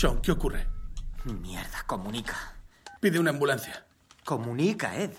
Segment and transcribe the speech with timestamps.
[0.00, 0.66] Sean, ¿qué ocurre?
[1.24, 2.54] Mierda, comunica.
[3.00, 3.84] Pide una ambulancia.
[4.24, 5.10] Comunica, Ed.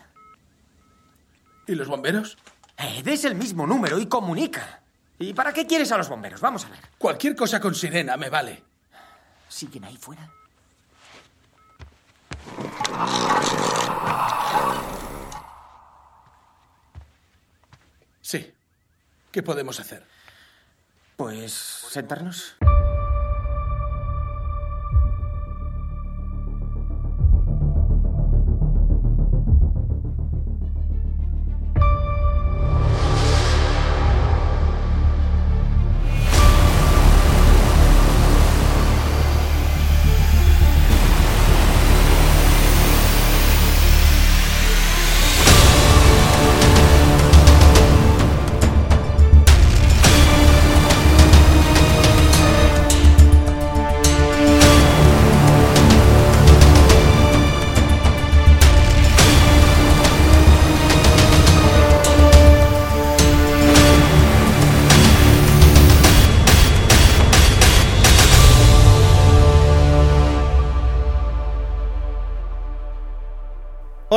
[1.67, 2.35] ¿Y los bomberos?
[2.77, 4.81] Ed es el mismo número y comunica.
[5.19, 6.41] ¿Y para qué quieres a los bomberos?
[6.41, 6.79] Vamos a ver.
[6.97, 8.63] Cualquier cosa con sirena me vale.
[9.47, 10.27] ¿Siguen ahí fuera?
[18.19, 18.51] Sí.
[19.31, 20.03] ¿Qué podemos hacer?
[21.17, 22.55] Pues sentarnos.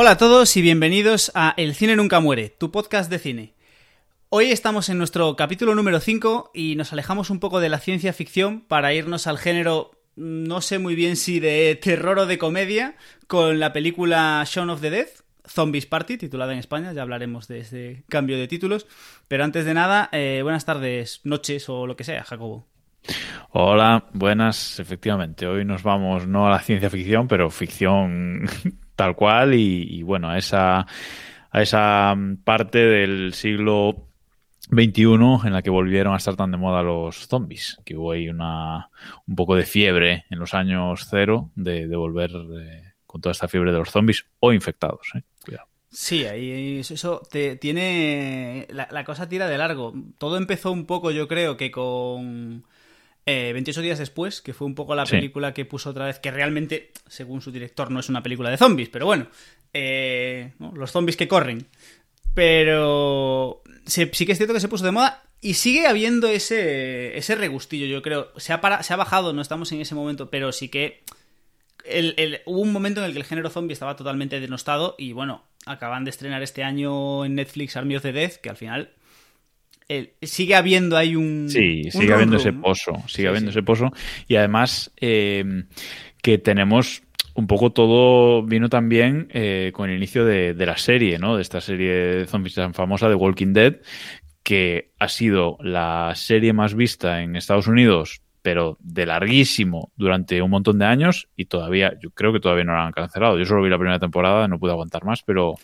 [0.05, 3.55] Hola a todos y bienvenidos a El Cine Nunca Muere, tu podcast de cine.
[4.29, 8.13] Hoy estamos en nuestro capítulo número 5 y nos alejamos un poco de la ciencia
[8.13, 12.97] ficción para irnos al género, no sé muy bien si de terror o de comedia,
[13.25, 15.07] con la película Shaun of the Dead,
[15.47, 18.85] Zombies Party, titulada en España, ya hablaremos de ese cambio de títulos.
[19.27, 22.67] Pero antes de nada, eh, buenas tardes, noches o lo que sea, Jacobo.
[23.49, 25.47] Hola, buenas, efectivamente.
[25.47, 28.47] Hoy nos vamos no a la ciencia ficción, pero ficción
[28.95, 30.87] tal cual y, y bueno, a esa,
[31.51, 34.07] a esa parte del siglo
[34.69, 35.03] XXI
[35.45, 38.89] en la que volvieron a estar tan de moda los zombies, que hubo ahí una,
[39.27, 43.71] un poco de fiebre en los años cero de, volver eh, con toda esta fiebre
[43.71, 45.07] de los zombies o infectados.
[45.15, 45.21] Eh.
[45.43, 45.67] Cuidado.
[45.89, 48.67] Sí, ahí eso, te, tiene.
[48.69, 49.93] La, cosa tira de largo.
[50.17, 52.65] Todo empezó un poco, yo creo, que con.
[53.27, 56.29] Eh, 28 días después, que fue un poco la película que puso otra vez, que
[56.29, 59.27] realmente, según su director, no es una película de zombies, pero bueno,
[59.73, 60.71] eh, ¿no?
[60.75, 61.65] los zombies que corren.
[62.35, 67.17] Pero sí, sí, que es cierto que se puso de moda y sigue habiendo ese,
[67.17, 68.31] ese regustillo, yo creo.
[68.37, 71.03] Se ha, para, se ha bajado, no estamos en ese momento, pero sí que
[71.83, 75.13] el, el, hubo un momento en el que el género zombie estaba totalmente denostado y
[75.13, 78.91] bueno, acaban de estrenar este año en Netflix Army of the Dead, que al final
[79.87, 81.49] el, sigue habiendo ahí un.
[81.49, 82.93] Sí, sigue habiendo ese pozo.
[83.07, 83.57] Sigue sí, habiendo sí.
[83.59, 83.91] ese pozo.
[84.27, 85.65] Y además, eh,
[86.21, 87.03] que tenemos
[87.35, 91.35] un poco todo vino también eh, con el inicio de, de, la serie, ¿no?
[91.35, 93.75] De esta serie de zombies tan famosa de Walking Dead,
[94.41, 100.51] que ha sido la serie más vista en Estados Unidos, pero de larguísimo durante un
[100.51, 103.39] montón de años y todavía, yo creo que todavía no la han cancelado.
[103.39, 105.55] Yo solo vi la primera temporada, no pude aguantar más, pero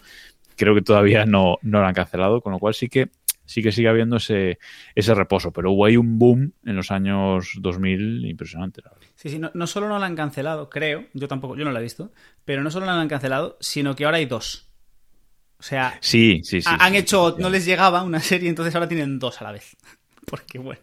[0.58, 3.10] creo que todavía no, no la han cancelado, con lo cual sí que
[3.52, 4.60] sí que sigue habiendo ese,
[4.96, 8.82] ese reposo, pero hubo ahí un boom en los años 2000 impresionante.
[8.84, 9.08] La verdad.
[9.16, 11.80] Sí, sí, no, no, solo no la han cancelado, creo, yo tampoco, yo no la
[11.80, 12.12] he visto,
[12.46, 14.68] pero no solo la han cancelado, sino que ahora hay dos.
[15.60, 18.88] O sea, sí, sí, sí, han sí, hecho, no les llegaba una serie, entonces ahora
[18.88, 19.76] tienen dos a la vez.
[20.26, 20.82] Porque bueno.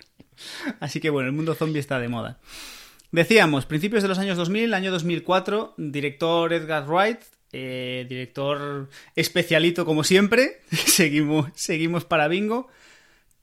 [0.79, 2.39] Así que bueno, el mundo zombie está de moda.
[3.11, 7.21] Decíamos, principios de los años 2000, año 2004, director Edgar Wright,
[7.53, 10.61] eh, director especialito como siempre.
[10.71, 12.69] seguimos, seguimos para bingo.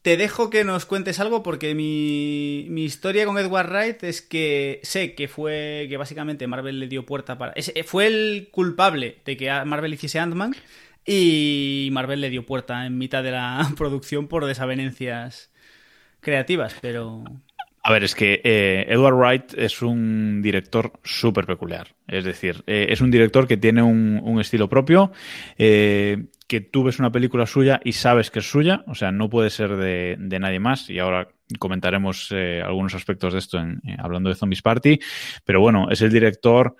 [0.02, 4.80] Te dejo que nos cuentes algo porque mi, mi, historia con Edward Wright es que
[4.84, 7.54] sé que fue que básicamente Marvel le dio puerta para...
[7.54, 10.56] Es, fue el culpable de que Marvel hiciese Ant-Man
[11.06, 15.50] y Marvel le dio puerta en mitad de la producción por desavenencias
[16.20, 17.24] creativas, pero...
[17.88, 21.90] A ver, es que eh, Edward Wright es un director súper peculiar.
[22.08, 25.12] Es decir, eh, es un director que tiene un, estilo propio,
[25.56, 29.30] eh, que tú ves una película suya y sabes que es suya, o sea, no
[29.30, 30.90] puede ser de, nadie más.
[30.90, 31.28] Y ahora
[31.60, 35.00] comentaremos eh, algunos aspectos de esto en, hablando de Zombies Party.
[35.44, 36.76] Pero bueno, es el director,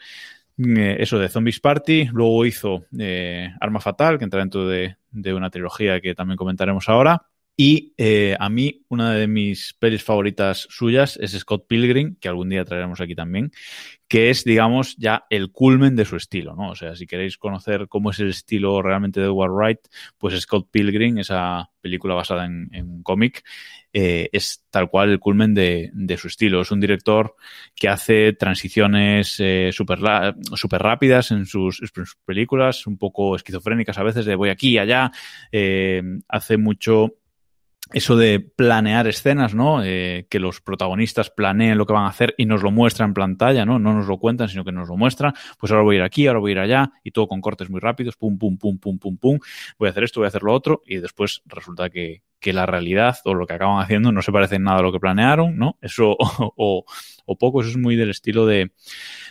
[0.58, 2.10] eso de Zombies Party.
[2.14, 2.88] Luego hizo
[3.60, 7.28] Arma Fatal, que entra dentro de, de una trilogía que también comentaremos ahora.
[7.58, 12.50] Y eh, a mí, una de mis pelis favoritas suyas es Scott Pilgrim, que algún
[12.50, 13.52] día traeremos aquí también,
[14.10, 16.72] que es, digamos, ya el culmen de su estilo, ¿no?
[16.72, 19.80] O sea, si queréis conocer cómo es el estilo realmente de Edward Wright,
[20.18, 23.44] pues Scott Pilgrim, esa película basada en, en un cómic,
[23.98, 26.60] eh, es tal cual el culmen de, de, su estilo.
[26.60, 27.34] Es un director
[27.74, 30.00] que hace transiciones eh, súper
[30.56, 34.72] super rápidas en sus, en sus, películas, un poco esquizofrénicas a veces, de voy aquí
[34.72, 35.14] y allá,
[35.50, 37.14] eh, hace mucho
[37.94, 39.84] eso de planear escenas, ¿no?
[39.84, 43.14] Eh, que los protagonistas planeen lo que van a hacer y nos lo muestran en
[43.14, 43.78] pantalla, ¿no?
[43.78, 45.34] No nos lo cuentan, sino que nos lo muestran.
[45.60, 47.70] Pues ahora voy a ir aquí, ahora voy a ir allá, y todo con cortes
[47.70, 49.40] muy rápidos, pum, pum, pum, pum, pum, pum.
[49.78, 52.66] Voy a hacer esto, voy a hacer lo otro, y después resulta que, que la
[52.66, 55.56] realidad o lo que acaban haciendo no se parece en nada a lo que planearon,
[55.56, 55.78] ¿no?
[55.82, 56.86] Eso o,
[57.40, 58.72] poco, eso es muy del estilo de,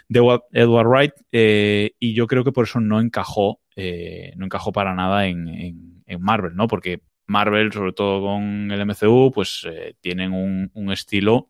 [0.08, 4.70] de Edward Wright, eh, y yo creo que por eso no encajó, eh, no encajó
[4.70, 6.68] para nada en, en Marvel, ¿no?
[6.68, 11.48] Porque Marvel, sobre todo con el MCU, pues eh, tienen un, estilo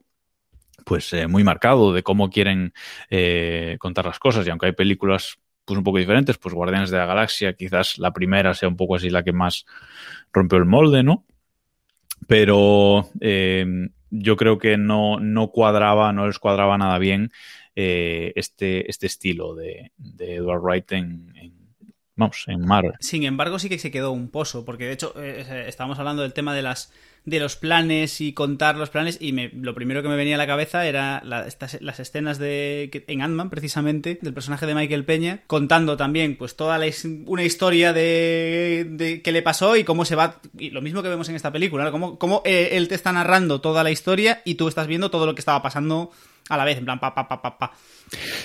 [0.85, 2.73] pues eh, muy marcado de cómo quieren
[3.11, 6.99] eh, contar las cosas y aunque hay películas pues un poco diferentes, pues Guardianes de
[6.99, 9.65] la Galaxia quizás la primera sea un poco así la que más
[10.33, 11.25] rompió el molde, ¿no?
[12.27, 17.31] Pero eh, yo creo que no, no cuadraba, no les cuadraba nada bien
[17.75, 21.64] este, este estilo de, de Edward Wright en, en
[22.17, 22.95] vamos, en.
[23.01, 26.33] Sin embargo, sí que se quedó un pozo, porque de hecho eh, estábamos hablando del
[26.33, 26.93] tema de las
[27.25, 30.39] de los planes y contar los planes y me, lo primero que me venía a
[30.39, 35.41] la cabeza era estas, las escenas de en Ant-Man precisamente del personaje de Michael Peña
[35.47, 36.87] contando también pues toda la,
[37.27, 41.09] una historia de, de qué le pasó y cómo se va y lo mismo que
[41.09, 41.93] vemos en esta película, ¿no?
[41.93, 45.25] cómo, cómo eh, él te está narrando toda la historia y tú estás viendo todo
[45.25, 46.13] lo que estaba pasando
[46.51, 47.73] a la vez, en plan pa pa pa pa pa.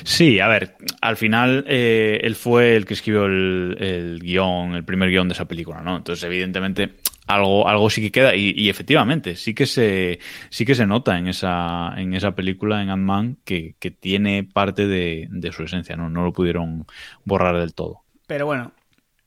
[0.04, 4.86] Sí, a ver, al final eh, él fue el que escribió el, el, guion, el
[4.86, 5.98] primer guion de esa película, ¿no?
[5.98, 6.96] Entonces, evidentemente,
[7.30, 11.20] algo, algo sí que queda, y, y, efectivamente, sí que se, sí que se nota
[11.20, 15.96] en esa, en esa película, en Ant-Man, que, que, tiene parte de, de, su esencia,
[15.96, 16.10] ¿no?
[16.10, 16.88] No lo pudieron
[17.26, 18.02] borrar del todo.
[18.26, 18.72] Pero bueno,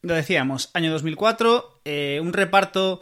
[0.01, 3.01] lo decíamos, año 2004, eh, un reparto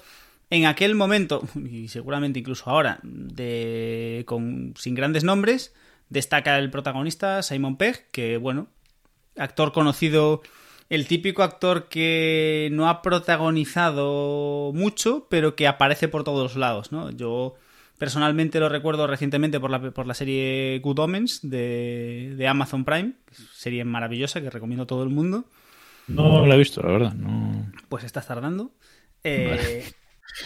[0.52, 5.74] en aquel momento, y seguramente incluso ahora, de, con, sin grandes nombres,
[6.10, 8.68] destaca el protagonista, Simon Pegg, que, bueno,
[9.36, 10.44] actor conocido,
[10.92, 16.92] el típico actor que no ha protagonizado mucho, pero que aparece por todos los lados,
[16.92, 17.10] ¿no?
[17.12, 17.56] Yo
[17.98, 23.14] personalmente lo recuerdo recientemente por la, por la serie Good Omens de, de Amazon Prime,
[23.54, 25.46] serie maravillosa que recomiendo a todo el mundo.
[26.10, 27.14] No la he visto, la verdad.
[27.14, 27.72] No...
[27.88, 28.72] Pues estás tardando.
[29.24, 30.01] Eh, vale.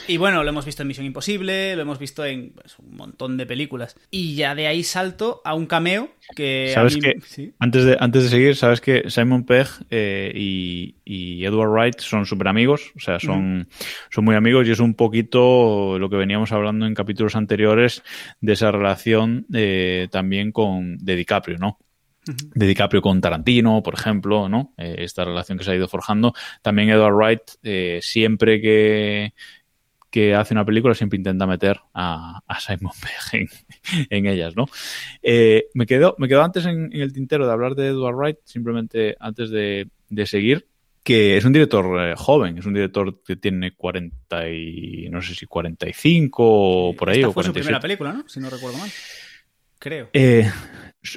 [0.07, 3.37] Y bueno, lo hemos visto en Misión Imposible, lo hemos visto en pues, un montón
[3.37, 3.95] de películas.
[4.11, 6.71] Y ya de ahí salto a un cameo que.
[6.73, 7.01] ¿Sabes a mí...
[7.01, 7.53] que ¿Sí?
[7.59, 12.25] antes, de, antes de seguir, sabes que Simon Pegg eh, y, y, Edward Wright son
[12.25, 13.67] súper amigos, o sea, son,
[14.09, 18.03] son muy amigos y es un poquito lo que veníamos hablando en capítulos anteriores
[18.41, 21.79] de esa relación eh, también con de DiCaprio, ¿no?
[22.25, 24.73] de DiCaprio con Tarantino, por ejemplo, ¿no?
[24.77, 26.33] Eh, esta relación que se ha ido forjando.
[26.61, 29.33] También Edward Wright, eh, siempre que,
[30.15, 34.65] que hace una película siempre intenta meter a, a Simon Pegg en, en, ellas, ¿no?
[35.21, 38.37] Eh, me quedo, me quedo antes en, en, el tintero de hablar de Edward Wright,
[38.45, 40.69] simplemente antes de, de seguir,
[41.03, 45.35] que es un director eh, joven, es un director que tiene 40 y no sé
[45.35, 47.17] si 45 o por ahí.
[47.17, 47.59] Esta o fue 47.
[47.59, 48.29] su primera película, ¿no?
[48.29, 48.89] Si no recuerdo mal.
[49.77, 50.11] Creo.
[50.13, 50.49] Eh,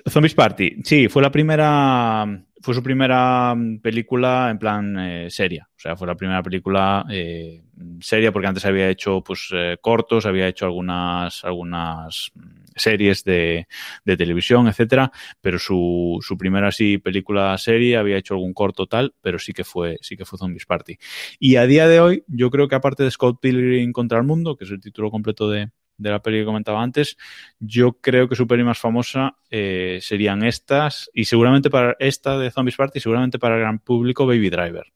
[0.09, 2.27] Zombies Party, sí, fue la primera,
[2.61, 7.63] fue su primera película en plan eh, seria, o sea, fue la primera película eh,
[8.01, 12.33] seria porque antes había hecho pues eh, cortos, había hecho algunas algunas
[12.75, 13.67] series de,
[14.05, 15.11] de televisión, etcétera,
[15.41, 19.65] pero su, su primera sí película serie había hecho algún corto tal, pero sí que
[19.65, 20.97] fue sí que fue Zombies Party.
[21.39, 24.57] Y a día de hoy, yo creo que aparte de Scott Pilgrim contra el mundo,
[24.57, 27.19] que es el título completo de de la peli que comentaba antes,
[27.59, 32.51] yo creo que su peli más famosa eh, serían estas, y seguramente para esta de
[32.51, 34.93] Zombies Party, seguramente para el gran público, Baby Driver.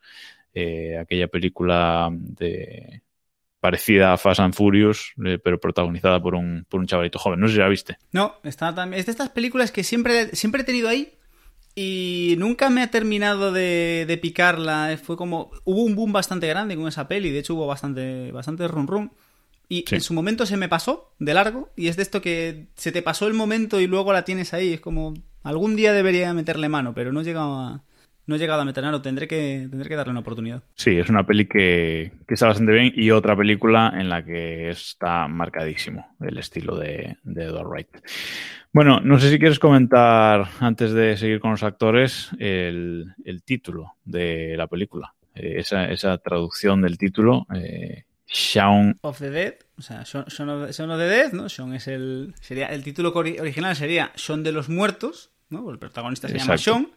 [0.55, 3.03] Eh, aquella película de
[3.63, 7.39] parecida a Fast and Furious, eh, pero protagonizada por un, por un chavalito joven.
[7.39, 7.97] No sé si la viste.
[8.11, 8.99] No, está también.
[8.99, 11.15] Es de estas películas que siempre, siempre he tenido ahí.
[11.77, 14.99] Y nunca me ha terminado de, picarla.
[15.03, 15.53] Fue como.
[15.65, 17.31] Hubo un boom bastante grande con esa peli.
[17.31, 19.11] De hecho, hubo bastante, bastante rum rum.
[19.73, 19.95] Y sí.
[19.95, 21.71] en su momento se me pasó de largo.
[21.77, 24.75] Y es de esto que se te pasó el momento y luego la tienes ahí.
[24.75, 25.15] Es como.
[25.43, 27.83] Algún día debería meterle mano, pero no he llegado a.
[28.27, 30.63] No he llegado a meter mano, tendré que, tendré que darle una oportunidad.
[30.77, 34.71] Sí, es una peli que, que, está bastante bien y otra película en la que
[34.71, 37.89] está marcadísimo el estilo de, de Edward Wright.
[38.73, 43.95] Bueno, no sé si quieres comentar, antes de seguir con los actores, el, el título
[44.05, 45.15] de la película.
[45.35, 50.49] Eh, esa, esa, traducción del título, eh, Shaun of the Dead, o sea, Shaun, Shaun,
[50.49, 51.49] of, Shaun of, the Dead, ¿no?
[51.49, 55.71] Shaun es el sería el título original sería Shaun de los muertos, ¿no?
[55.71, 56.55] El protagonista se Exacto.
[56.55, 56.93] llama Shaun.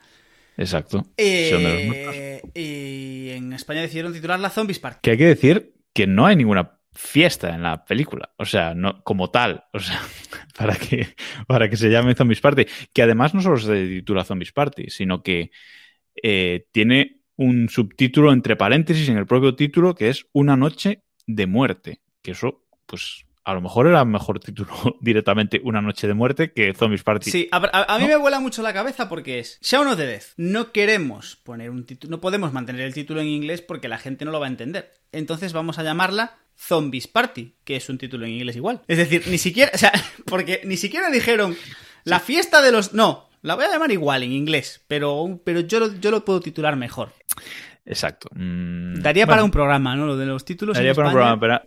[0.57, 1.05] Exacto.
[1.17, 4.99] Eh, y en España decidieron titularla Zombies Park.
[5.01, 9.03] Que hay que decir que no hay ninguna fiesta en la película, o sea, no
[9.03, 9.99] como tal, o sea,
[10.57, 11.07] para que
[11.47, 15.21] para que se llame Zombies Party, que además no solo se titula Zombies Party, sino
[15.21, 15.51] que
[16.23, 21.47] eh, tiene un subtítulo entre paréntesis en el propio título que es Una noche de
[21.47, 24.69] muerte, que eso pues a lo mejor era mejor título
[25.01, 27.29] directamente Una noche de muerte que Zombies Party.
[27.29, 30.05] Sí, a, a- a mí me vuela mucho la cabeza porque es Shaun of the
[30.07, 30.23] Dead.
[30.37, 34.25] No queremos poner un título, no podemos mantener el título en inglés porque la gente
[34.25, 34.91] no lo va a entender.
[35.11, 38.81] Entonces vamos a llamarla Zombies Party, que es un título en inglés igual.
[38.87, 39.91] Es decir, ni siquiera, o sea,
[40.25, 41.55] porque ni siquiera dijeron
[42.03, 42.93] la fiesta de los...
[42.93, 46.75] No, la voy a llamar igual en inglés, pero, pero yo, yo lo puedo titular
[46.77, 47.13] mejor.
[47.85, 48.29] Exacto.
[48.35, 50.05] Mm, Daría para bueno, un programa, ¿no?
[50.07, 51.61] Lo de los títulos daría en para un programa, pero a,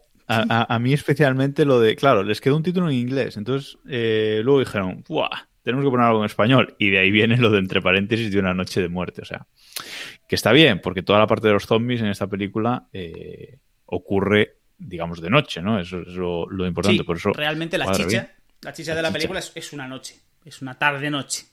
[0.63, 4.41] a- a mí especialmente lo de, claro, les quedó un título en inglés, entonces eh,
[4.45, 5.29] luego dijeron, ¡buah!
[5.63, 6.75] Tenemos que poner algo en español.
[6.79, 9.21] Y de ahí viene lo de entre paréntesis de una noche de muerte.
[9.21, 9.47] O sea,
[10.27, 14.57] que está bien, porque toda la parte de los zombies en esta película eh, ocurre,
[14.79, 15.79] digamos, de noche, ¿no?
[15.79, 16.99] Eso es lo, lo importante.
[16.99, 18.29] Sí, por eso realmente la chicha, bien.
[18.63, 21.45] la chicha de la película es, es una noche, es una tarde-noche.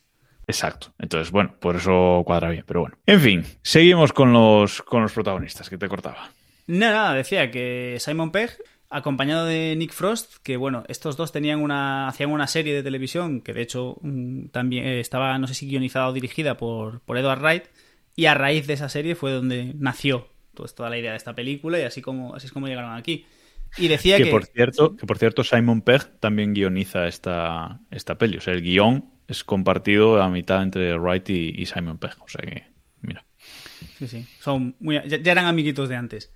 [0.47, 0.93] Exacto.
[0.99, 2.97] Entonces, bueno, por eso cuadra bien, pero bueno.
[3.05, 6.29] En fin, seguimos con los, con los protagonistas que te cortaba.
[6.67, 8.51] No, nada, decía que Simon Pegg,
[8.89, 13.41] acompañado de Nick Frost, que bueno, estos dos tenían una, hacían una serie de televisión
[13.41, 17.17] que de hecho mm, también eh, estaba, no sé si guionizada o dirigida por, por
[17.17, 17.63] Edward Wright,
[18.15, 21.35] y a raíz de esa serie fue donde nació pues, toda la idea de esta
[21.35, 23.25] película y así como así es como llegaron aquí.
[23.77, 28.17] Y decía Que, que, por cierto, que por cierto, Simon Pegg también guioniza esta, esta
[28.17, 28.37] peli.
[28.37, 32.15] O sea, el guion es compartido a mitad entre Wright y, y Simon Pegg.
[32.21, 32.63] O sea que,
[33.01, 33.25] mira.
[33.97, 34.25] Sí, sí.
[34.39, 36.31] Son muy, ya, ya eran amiguitos de antes.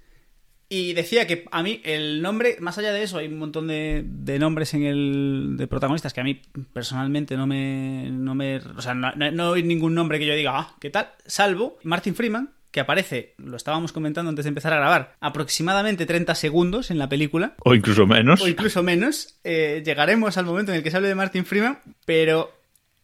[0.71, 4.03] Y decía que a mí el nombre, más allá de eso, hay un montón de,
[4.05, 6.41] de nombres en el de protagonistas que a mí
[6.73, 8.07] personalmente no me.
[8.11, 10.91] No me o sea, no, no- no hay ningún nombre que yo diga, ah, ¿qué
[10.91, 11.09] tal?
[11.25, 16.35] Salvo Martin Freeman, que aparece, lo estábamos comentando antes de empezar a grabar, aproximadamente 30
[16.35, 18.39] segundos en la película O incluso menos.
[18.39, 19.39] o incluso menos.
[19.43, 22.53] eh, llegaremos al momento en el que se hable de Martin Freeman, pero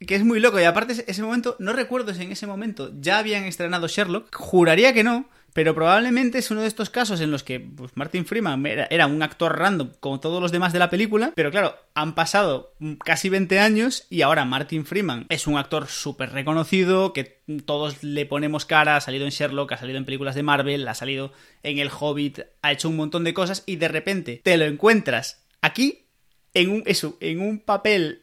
[0.05, 0.59] que es muy loco.
[0.59, 4.33] Y aparte, ese- momento, no recuerdo si en ese momento ya habían estrenado Sherlock.
[4.35, 5.29] Juraría que no.
[5.53, 9.07] Pero probablemente es uno de estos casos en los que pues, Martin Freeman era, era
[9.07, 11.31] un actor random como todos los demás de la película.
[11.33, 12.73] Pero claro, han pasado
[13.05, 18.25] casi 20 años y ahora Martin Freeman es un actor súper reconocido, que todos le
[18.25, 21.31] ponemos cara, ha salido en Sherlock, ha salido en películas de Marvel, ha salido
[21.63, 25.45] en El Hobbit, ha hecho un montón de cosas y de repente te lo encuentras
[25.61, 26.09] aquí
[26.53, 28.19] en un, eso, en un papel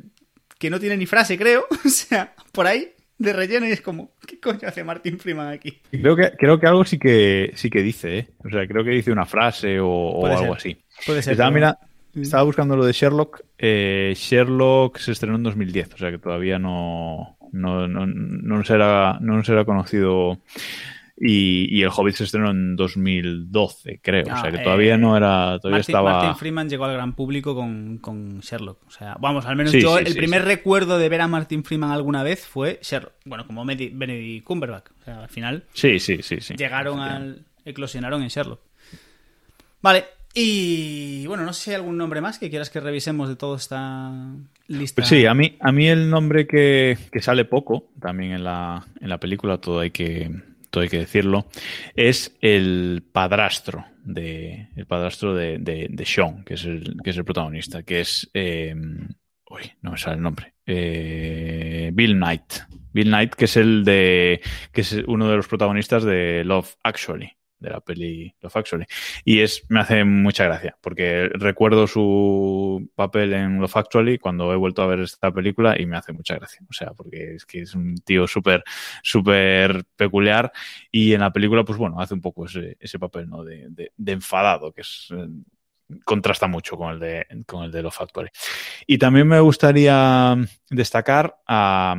[0.62, 1.66] que no tiene ni frase, creo.
[1.84, 5.80] O sea, por ahí, de relleno, y es como, ¿qué coño hace Martin Freeman aquí?
[5.90, 8.28] Creo que, creo que algo sí que, sí que dice, ¿eh?
[8.44, 10.52] O sea, creo que dice una frase o, algo ser.
[10.52, 10.84] así.
[11.04, 11.32] Puede ser.
[11.32, 11.66] Estaba, pero-
[12.14, 13.40] mira, estaba buscando lo de Sherlock.
[13.58, 19.18] eh, Sherlock se estrenó en 2010, o sea que todavía no, no, no, no será,
[19.20, 20.38] no será conocido.
[21.24, 24.24] Y, y el Hobbit se estrenó en 2012, creo.
[24.26, 25.58] o Ah, sea que eh, todavía no era.
[25.60, 26.12] Todavía Martin, estaba.
[26.14, 28.78] Martin Freeman llegó al gran público con, con Sherlock.
[28.88, 31.28] O sea, vamos, al menos Sí, yo, sí, el sí, primer recuerdo de ver a
[31.28, 33.12] Martin Freeman alguna vez fue Sherlock.
[33.24, 34.86] Bueno, como Benedict Cumberbatch.
[35.00, 36.40] O sea, al final Sí, sí, sí.
[36.40, 37.44] sí llegaron al.
[37.64, 38.60] eclosionaron en Sherlock.
[39.80, 43.36] Vale, y bueno, no sé si hay algún nombre más que quieras que revisemos de
[43.36, 44.10] toda esta
[44.66, 45.02] lista.
[45.02, 48.84] Pues sí, a mí, a mí el nombre que, que sale poco, también en la,
[49.00, 50.30] en la película, todo hay que,
[50.72, 51.46] todo hay que decirlo,
[51.94, 57.16] es el padrastro de, el padrastro de, de, de Sean, que es el, que es
[57.18, 62.54] el protagonista, que es, eh, uy, no me sale el nombre, eh, Bill Knight.
[62.90, 64.40] Bill Knight, que es el de,
[64.72, 68.86] que es uno de los protagonistas de Love Actually, de la peli Love Actually.
[69.24, 74.56] Y es, me hace mucha gracia, porque recuerdo su papel en Love Actually cuando he
[74.56, 76.60] vuelto a ver esta película y me hace mucha gracia.
[76.68, 78.64] O sea, porque es que es un tío súper,
[79.02, 80.52] súper peculiar
[80.90, 83.44] y en la película, pues bueno, hace un poco ese, ese papel, ¿no?
[83.44, 85.08] De, enfadado, que es...
[85.12, 85.28] eh,
[86.04, 88.30] contrasta mucho con el de con el de Love Actually.
[88.86, 90.36] Y también me gustaría
[90.70, 91.96] destacar a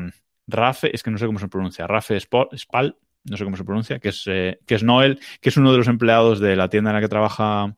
[0.48, 4.00] Rafe, es que no sé cómo se pronuncia, Rafe Spal, no sé cómo se pronuncia,
[4.00, 6.92] que es, eh, que es Noel, que es uno de los empleados de la tienda
[6.92, 7.76] en la que trabaja, en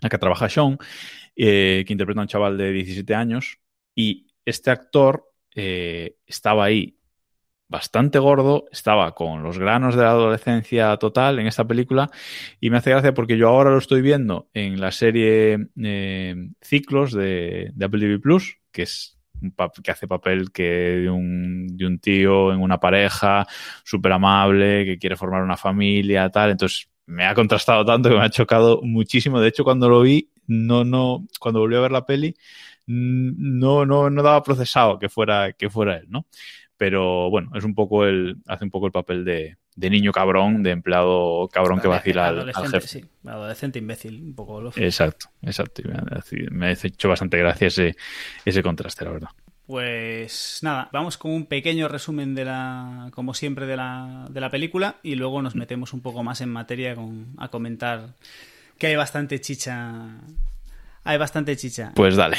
[0.00, 0.78] la que trabaja Sean,
[1.36, 3.58] eh, que interpreta a un chaval de 17 años.
[3.94, 5.24] Y este actor
[5.54, 6.98] eh, estaba ahí
[7.66, 12.10] bastante gordo, estaba con los granos de la adolescencia total en esta película
[12.60, 15.70] y me hace gracia porque yo ahora lo estoy viendo en la serie
[16.60, 19.18] Ciclos de, de Apple TV Plus, que es
[19.82, 23.46] que hace papel que de un, de un tío en una pareja
[23.84, 26.50] súper amable, que quiere formar una familia, tal.
[26.50, 29.40] Entonces me ha contrastado tanto que me ha chocado muchísimo.
[29.40, 32.34] De hecho, cuando lo vi, no, no, cuando volví a ver la peli,
[32.86, 36.26] no, no, no daba procesado que fuera, que fuera él, ¿no?
[36.76, 40.62] Pero bueno, es un poco el, hace un poco el papel de, de niño cabrón,
[40.62, 42.86] de empleado cabrón que vacila al, al jefe.
[42.86, 45.82] sí, adolescente imbécil, un poco lo Exacto, exacto.
[45.82, 47.96] Y Me ha, me ha hecho bastante gracia ese,
[48.44, 49.28] ese contraste, la verdad.
[49.66, 54.50] Pues nada, vamos con un pequeño resumen de la, como siempre, de la, de la
[54.50, 58.14] película y luego nos metemos un poco más en materia con, a comentar
[58.78, 60.18] que hay bastante chicha
[61.02, 61.92] Hay bastante chicha.
[61.94, 62.36] Pues dale.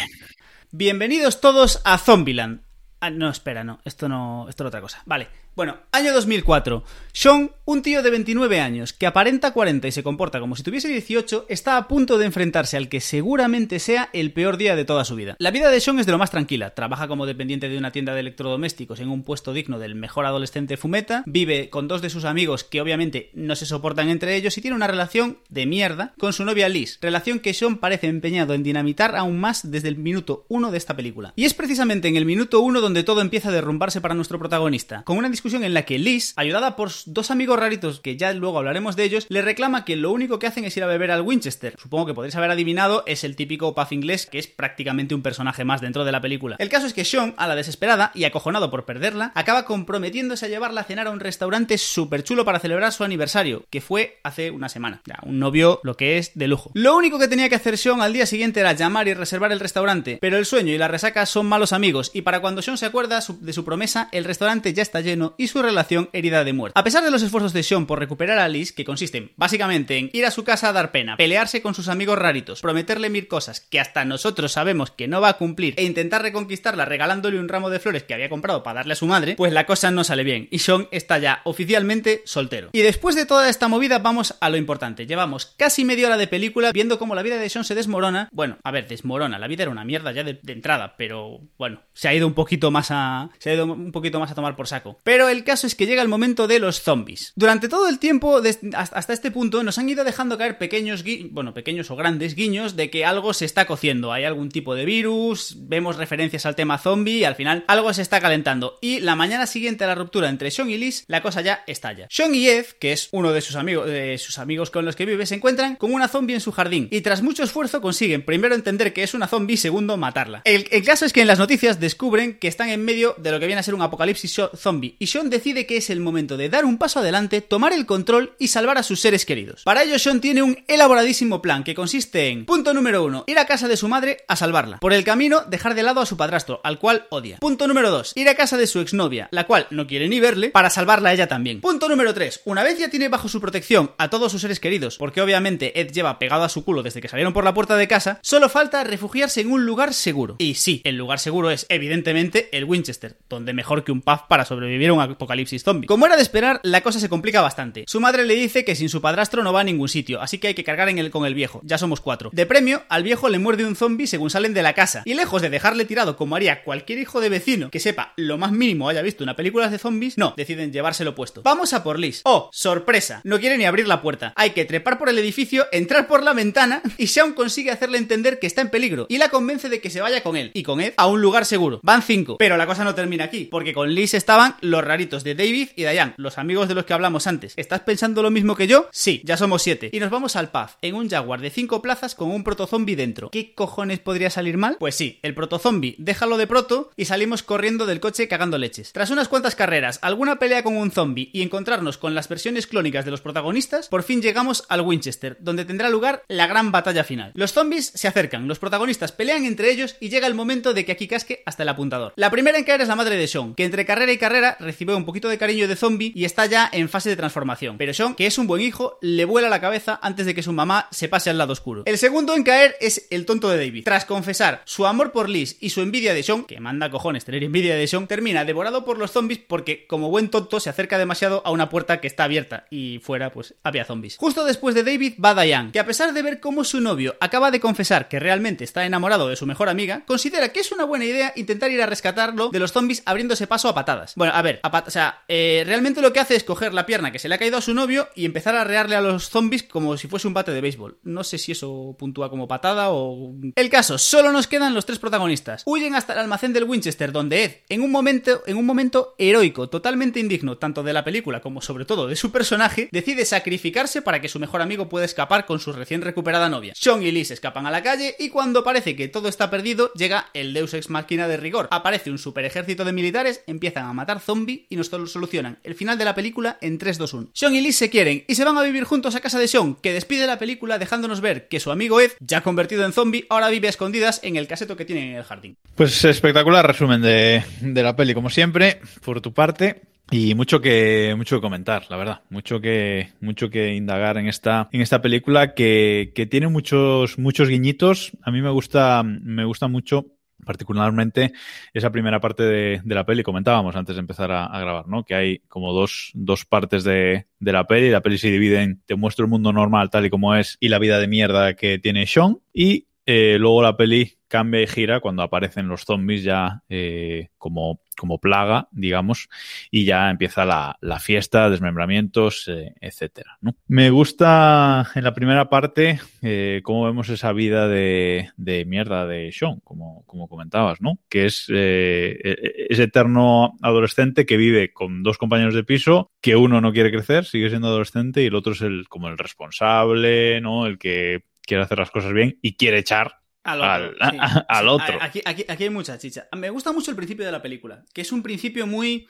[0.71, 2.61] Bienvenidos todos a Zombieland.
[2.99, 3.79] Ah, no, espera, no.
[3.85, 4.47] Esto no.
[4.49, 5.01] Esto es otra cosa.
[5.05, 5.27] Vale.
[5.55, 6.83] Bueno, año 2004.
[7.13, 10.89] Sean, un tío de 29 años que aparenta 40 y se comporta como si tuviese
[10.89, 15.05] 18, está a punto de enfrentarse al que seguramente sea el peor día de toda
[15.05, 15.37] su vida.
[15.39, 16.71] La vida de Sean es de lo más tranquila.
[16.71, 20.75] Trabaja como dependiente de una tienda de electrodomésticos en un puesto digno del mejor adolescente
[20.75, 24.61] fumeta, vive con dos de sus amigos que obviamente no se soportan entre ellos y
[24.61, 28.63] tiene una relación de mierda con su novia Liz, relación que Sean parece empeñado en
[28.63, 31.31] dinamitar aún más desde el minuto 1 de esta película.
[31.37, 35.03] Y es precisamente en el minuto 1 donde todo empieza a derrumbarse para nuestro protagonista,
[35.03, 38.95] con una en la que Liz, ayudada por dos amigos raritos que ya luego hablaremos
[38.95, 41.75] de ellos, le reclama que lo único que hacen es ir a beber al Winchester.
[41.77, 45.63] Supongo que podréis haber adivinado, es el típico puff inglés que es prácticamente un personaje
[45.63, 46.55] más dentro de la película.
[46.57, 50.49] El caso es que Sean, a la desesperada y acojonado por perderla, acaba comprometiéndose a
[50.49, 54.49] llevarla a cenar a un restaurante súper chulo para celebrar su aniversario, que fue hace
[54.49, 55.01] una semana.
[55.05, 56.71] Ya, un novio lo que es de lujo.
[56.73, 59.59] Lo único que tenía que hacer Sean al día siguiente era llamar y reservar el
[59.59, 62.87] restaurante, pero el sueño y la resaca son malos amigos y para cuando Sean se
[62.87, 66.79] acuerda de su promesa, el restaurante ya está lleno y su relación herida de muerte.
[66.79, 70.09] A pesar de los esfuerzos de Sean por recuperar a Liz, que consisten básicamente en
[70.13, 73.59] ir a su casa a dar pena, pelearse con sus amigos raritos, prometerle mil cosas
[73.59, 77.69] que hasta nosotros sabemos que no va a cumplir e intentar reconquistarla regalándole un ramo
[77.69, 80.23] de flores que había comprado para darle a su madre, pues la cosa no sale
[80.23, 82.69] bien y Sean está ya oficialmente soltero.
[82.73, 85.05] Y después de toda esta movida vamos a lo importante.
[85.05, 88.29] Llevamos casi media hora de película viendo cómo la vida de Sean se desmorona.
[88.31, 91.81] Bueno, a ver, desmorona, la vida era una mierda ya de, de entrada, pero bueno,
[91.93, 94.55] se ha ido un poquito más a se ha ido un poquito más a tomar
[94.55, 94.99] por saco.
[95.03, 97.33] Pero el caso es que llega el momento de los zombies.
[97.35, 98.41] Durante todo el tiempo,
[98.73, 102.89] hasta este punto, nos han ido dejando caer pequeños, bueno, pequeños o grandes guiños de
[102.89, 104.11] que algo se está cociendo.
[104.11, 108.01] Hay algún tipo de virus, vemos referencias al tema zombie y al final algo se
[108.01, 108.77] está calentando.
[108.81, 112.07] Y la mañana siguiente a la ruptura entre Sean y Liz, la cosa ya estalla.
[112.09, 115.05] Sean y Ed, que es uno de sus amigos, de sus amigos con los que
[115.05, 116.87] vive, se encuentran con una zombie en su jardín.
[116.91, 120.41] Y tras mucho esfuerzo consiguen primero entender que es una zombie y segundo matarla.
[120.45, 123.39] El, el caso es que en las noticias descubren que están en medio de lo
[123.39, 124.95] que viene a ser un apocalipsis zombie.
[124.99, 128.35] Y Sean decide que es el momento de dar un paso adelante, tomar el control
[128.37, 129.63] y salvar a sus seres queridos.
[129.63, 133.45] Para ello, Sean tiene un elaboradísimo plan que consiste en, punto número uno, ir a
[133.45, 134.79] casa de su madre a salvarla.
[134.79, 137.37] Por el camino, dejar de lado a su padrastro, al cual odia.
[137.37, 140.49] Punto número dos, ir a casa de su exnovia, la cual no quiere ni verle,
[140.49, 141.61] para salvarla a ella también.
[141.61, 144.97] Punto número tres, una vez ya tiene bajo su protección a todos sus seres queridos,
[144.97, 147.87] porque obviamente Ed lleva pegado a su culo desde que salieron por la puerta de
[147.87, 150.35] casa, solo falta refugiarse en un lugar seguro.
[150.39, 154.43] Y sí, el lugar seguro es, evidentemente, el Winchester, donde mejor que un pub para
[154.43, 155.87] sobrevivir a un apocalipsis zombie.
[155.87, 157.85] Como era de esperar, la cosa se complica bastante.
[157.87, 160.47] Su madre le dice que sin su padrastro no va a ningún sitio, así que
[160.47, 161.61] hay que cargar en el, con el viejo.
[161.63, 162.29] Ya somos cuatro.
[162.33, 165.03] De premio, al viejo le muerde un zombie según salen de la casa.
[165.05, 168.51] Y lejos de dejarle tirado como haría cualquier hijo de vecino que sepa lo más
[168.51, 171.41] mínimo haya visto una película de zombies, no, deciden llevárselo puesto.
[171.43, 172.21] Vamos a por Liz.
[172.23, 173.21] Oh, sorpresa.
[173.23, 174.33] No quiere ni abrir la puerta.
[174.35, 178.39] Hay que trepar por el edificio, entrar por la ventana y Sean consigue hacerle entender
[178.39, 180.81] que está en peligro y la convence de que se vaya con él y con
[180.81, 181.79] Ed a un lugar seguro.
[181.83, 182.37] Van cinco.
[182.37, 185.83] Pero la cosa no termina aquí, porque con Liz estaban los raritos de David y
[185.83, 187.53] Diane, los amigos de los que hablamos antes.
[187.57, 188.87] ¿Estás pensando lo mismo que yo?
[188.91, 189.89] Sí, ya somos siete.
[189.91, 193.29] Y nos vamos al pub, en un Jaguar de cinco plazas con un protozombie dentro.
[193.29, 194.77] ¿Qué cojones podría salir mal?
[194.79, 198.93] Pues sí, el protozombie, déjalo de proto y salimos corriendo del coche cagando leches.
[198.93, 203.05] Tras unas cuantas carreras, alguna pelea con un zombie y encontrarnos con las versiones clónicas
[203.05, 207.31] de los protagonistas, por fin llegamos al Winchester, donde tendrá lugar la gran batalla final.
[207.35, 210.91] Los zombies se acercan, los protagonistas pelean entre ellos y llega el momento de que
[210.91, 212.13] aquí casque hasta el apuntador.
[212.15, 214.74] La primera en caer es la madre de Sean, que entre carrera y carrera recibe
[214.95, 217.77] un poquito de cariño de zombie y está ya en fase de transformación.
[217.77, 220.53] Pero Sean, que es un buen hijo, le vuela la cabeza antes de que su
[220.53, 221.83] mamá se pase al lado oscuro.
[221.85, 223.83] El segundo en caer es el tonto de David.
[223.85, 227.43] Tras confesar su amor por Liz y su envidia de Sean, que manda cojones tener
[227.43, 231.41] envidia de Sean, termina devorado por los zombies porque, como buen tonto, se acerca demasiado
[231.45, 234.17] a una puerta que está abierta y fuera, pues, había zombies.
[234.17, 237.51] Justo después de David va Diane, que a pesar de ver cómo su novio acaba
[237.51, 241.05] de confesar que realmente está enamorado de su mejor amiga, considera que es una buena
[241.05, 244.13] idea intentar ir a rescatarlo de los zombies abriéndose paso a patadas.
[244.15, 247.19] Bueno, a ver, o sea, eh, realmente lo que hace es coger la pierna que
[247.19, 249.97] se le ha caído a su novio y empezar a rearle a los zombies como
[249.97, 250.99] si fuese un bate de béisbol.
[251.03, 253.33] No sé si eso puntúa como patada o...
[253.55, 255.63] El caso, solo nos quedan los tres protagonistas.
[255.65, 259.69] Huyen hasta el almacén del Winchester, donde Ed, en un momento, en un momento heroico,
[259.69, 264.21] totalmente indigno, tanto de la película como sobre todo de su personaje, decide sacrificarse para
[264.21, 266.73] que su mejor amigo pueda escapar con su recién recuperada novia.
[266.75, 270.29] Sean y Liz escapan a la calle y cuando parece que todo está perdido, llega
[270.33, 271.67] el Deus Ex Machina de rigor.
[271.71, 275.97] Aparece un super ejército de militares, empiezan a matar zombies y nos solucionan el final
[275.97, 277.29] de la película en 3, 2, 1.
[277.33, 279.75] Sean y Liz se quieren y se van a vivir juntos a casa de Sean,
[279.75, 283.49] que despide la película dejándonos ver que su amigo Ed, ya convertido en zombie, ahora
[283.49, 285.57] vive escondidas en el caseto que tiene en el jardín.
[285.75, 289.81] Pues espectacular resumen de, de la peli, como siempre, por tu parte.
[290.11, 292.21] Y mucho que, mucho que comentar, la verdad.
[292.29, 297.49] Mucho que, mucho que indagar en esta, en esta película que, que tiene muchos, muchos
[297.49, 298.11] guiñitos.
[298.21, 300.05] A mí me gusta, me gusta mucho
[300.45, 301.33] particularmente
[301.73, 305.03] esa primera parte de, de, la peli, comentábamos antes de empezar a, grabar, ¿no?
[305.03, 308.81] Que hay como dos, dos partes de, de, la peli, la peli se divide en
[308.85, 311.79] te muestro el mundo normal tal y como es y la vida de mierda que
[311.79, 316.63] tiene Sean y eh, luego la peli cambia y gira cuando aparecen los zombies ya
[316.67, 319.29] eh, como, como plaga, digamos,
[319.71, 323.37] y ya empieza la, la fiesta, desmembramientos, eh, etcétera.
[323.67, 329.31] Me gusta en la primera parte eh, cómo vemos esa vida de, de mierda de
[329.31, 330.99] Sean, como, como comentabas, ¿no?
[331.07, 336.61] Que es eh, ese eterno adolescente que vive con dos compañeros de piso, que uno
[336.61, 340.65] no quiere crecer, sigue siendo adolescente, y el otro es el como el responsable, ¿no?
[340.65, 343.95] El que quiere hacer las cosas bien y quiere echar al otro.
[343.99, 344.69] Al, sí, a, al sí.
[344.69, 344.97] otro.
[345.01, 346.27] Aquí, aquí, aquí, hay mucha chicha.
[346.35, 349.07] Me gusta mucho el principio de la película, que es un principio muy,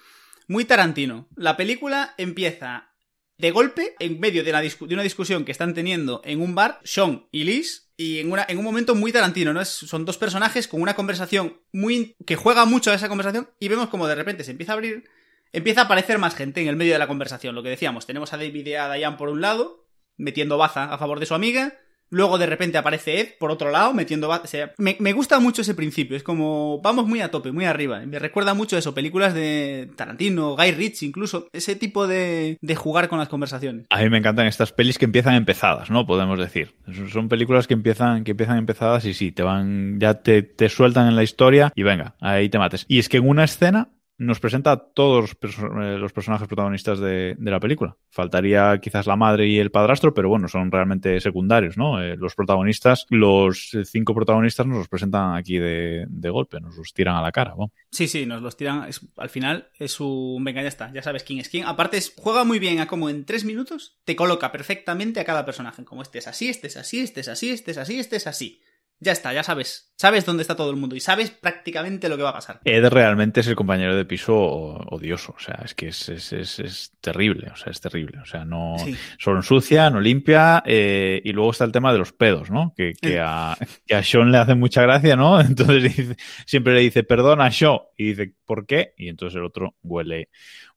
[0.47, 1.27] muy tarantino.
[1.35, 2.91] La película empieza
[3.37, 6.79] de golpe en medio de, la de una discusión que están teniendo en un bar,
[6.83, 9.61] Sean y Liz, y en, una, en un momento muy tarantino, ¿no?
[9.61, 13.67] Es, son dos personajes con una conversación muy que juega mucho a esa conversación y
[13.67, 15.05] vemos como de repente se empieza a abrir,
[15.53, 17.55] empieza a aparecer más gente en el medio de la conversación.
[17.55, 20.97] Lo que decíamos, tenemos a David y a Diane por un lado, metiendo baza a
[20.97, 21.77] favor de su amiga,
[22.09, 24.29] Luego de repente aparece Ed por otro lado metiendo...
[24.29, 24.41] O
[24.77, 26.15] me, me, gusta mucho ese principio.
[26.15, 26.79] Es como...
[26.81, 27.99] Vamos muy a tope, muy arriba.
[28.05, 28.93] Me recuerda mucho eso.
[28.93, 31.47] Películas de Tarantino, Guy Ritchie incluso.
[31.51, 33.87] Ese tipo de, de jugar con las conversaciones.
[33.89, 36.05] A mí me encantan estas pelis que empiezan empezadas, ¿no?
[36.05, 36.75] Podemos decir.
[37.11, 39.99] Son películas que empiezan, que empiezan empezadas y sí, te van...
[39.99, 42.85] Ya te, te sueltan en la historia y venga, ahí te mates.
[42.87, 46.99] Y es que en una escena nos presenta a todos los, perso los personajes protagonistas
[46.99, 47.97] de, de, la película.
[48.09, 52.01] Faltaría quizás la madre y el padrastro, pero bueno, son realmente secundarios, ¿no?
[52.01, 56.93] Eh, los protagonistas, los cinco protagonistas nos los presentan aquí de, de golpe, nos los
[56.93, 57.55] tiran a la cara.
[57.57, 57.71] ¿no?
[57.91, 58.89] Sí, sí, nos los tiran.
[59.17, 60.43] Al final es un.
[60.43, 61.65] Venga, ya está, ya sabes quién es quién.
[61.65, 65.45] Aparte, es, juega muy bien a como en tres minutos te coloca perfectamente a cada
[65.45, 65.83] personaje.
[65.83, 68.27] Como este es así, este es así, este es así, este es así, este es
[68.27, 68.61] así.
[69.05, 69.93] Ya está, ya sabes.
[69.97, 72.59] Sabes dónde está todo el mundo y sabes prácticamente lo que va a pasar.
[72.65, 75.35] Ed realmente es el compañero de piso odioso.
[75.37, 77.51] O sea, es que es, es, es, es terrible.
[77.53, 78.17] O sea, es terrible.
[78.19, 78.77] O sea, no.
[78.79, 78.97] Sí.
[79.19, 80.63] Solo ensucia, no limpia.
[80.65, 82.73] Eh, y luego está el tema de los pedos, ¿no?
[82.75, 85.39] Que, que, a, que a Sean le hace mucha gracia, ¿no?
[85.39, 86.15] Entonces dice,
[86.47, 87.77] siempre le dice, perdona, Sean.
[87.95, 88.95] Y dice, ¿por qué?
[88.97, 90.29] Y entonces el otro huele,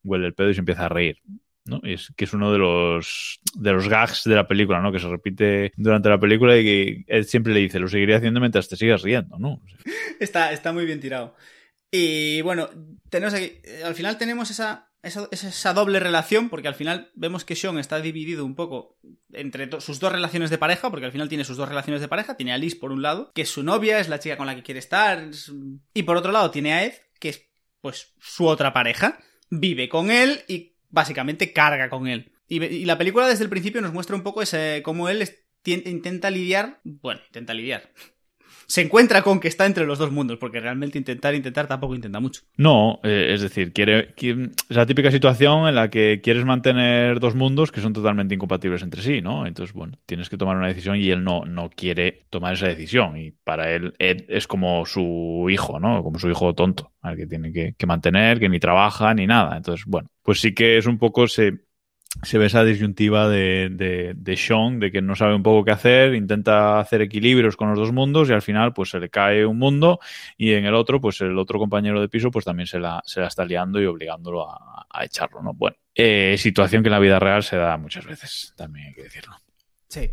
[0.02, 1.22] huele el pedo y se empieza a reír.
[1.68, 1.80] ¿No?
[1.84, 4.90] Es que es uno de los de los gags de la película, ¿no?
[4.90, 8.40] Que se repite durante la película y que él siempre le dice, lo seguiré haciendo
[8.40, 9.60] mientras te sigas riendo, ¿no?
[10.20, 11.36] Está, está muy bien tirado.
[11.90, 12.68] Y bueno,
[13.08, 13.52] tenemos aquí,
[13.84, 18.00] al final tenemos esa, esa, esa doble relación, porque al final vemos que Sean está
[18.00, 18.98] dividido un poco
[19.32, 22.36] entre sus dos relaciones de pareja, porque al final tiene sus dos relaciones de pareja.
[22.36, 24.56] Tiene a Liz por un lado, que es su novia, es la chica con la
[24.56, 25.30] que quiere estar,
[25.94, 27.48] y por otro lado tiene a Ed, que es
[27.80, 29.18] pues su otra pareja,
[29.50, 32.32] vive con él y básicamente carga con él.
[32.48, 35.28] Y, la película desde el principio nos muestra un poco ese cómo él
[35.64, 37.92] intenta lidiar, bueno, intenta lidiar.
[38.68, 42.20] Se encuentra con que está entre los dos mundos, porque realmente intentar, intentar tampoco intenta
[42.20, 42.42] mucho.
[42.58, 47.34] No, eh, es decir, quiere, es la típica situación en la que quieres mantener dos
[47.34, 49.46] mundos que son totalmente incompatibles entre sí, ¿no?
[49.46, 53.16] Entonces, bueno, tienes que tomar una decisión y él no, no quiere tomar esa decisión.
[53.16, 56.02] Y para él, Ed es como su hijo, ¿no?
[56.02, 59.56] Como su hijo tonto, al que tiene que, que mantener, que ni trabaja ni nada.
[59.56, 61.67] Entonces, bueno, pues sí que es un poco se
[62.22, 65.70] se ve esa disyuntiva de, de, de, Sean, de que no sabe un poco qué
[65.70, 69.46] hacer, intenta hacer equilibrios con los dos mundos y al final pues se le cae
[69.46, 70.00] un mundo
[70.36, 73.20] y en el otro pues el otro compañero de piso pues también se la, se
[73.20, 75.54] la está liando y obligándolo a, a echarlo, ¿no?
[75.54, 79.02] Bueno, eh, situación que en la vida real se da muchas veces, también hay que
[79.04, 79.36] decirlo.
[79.88, 80.10] Sí.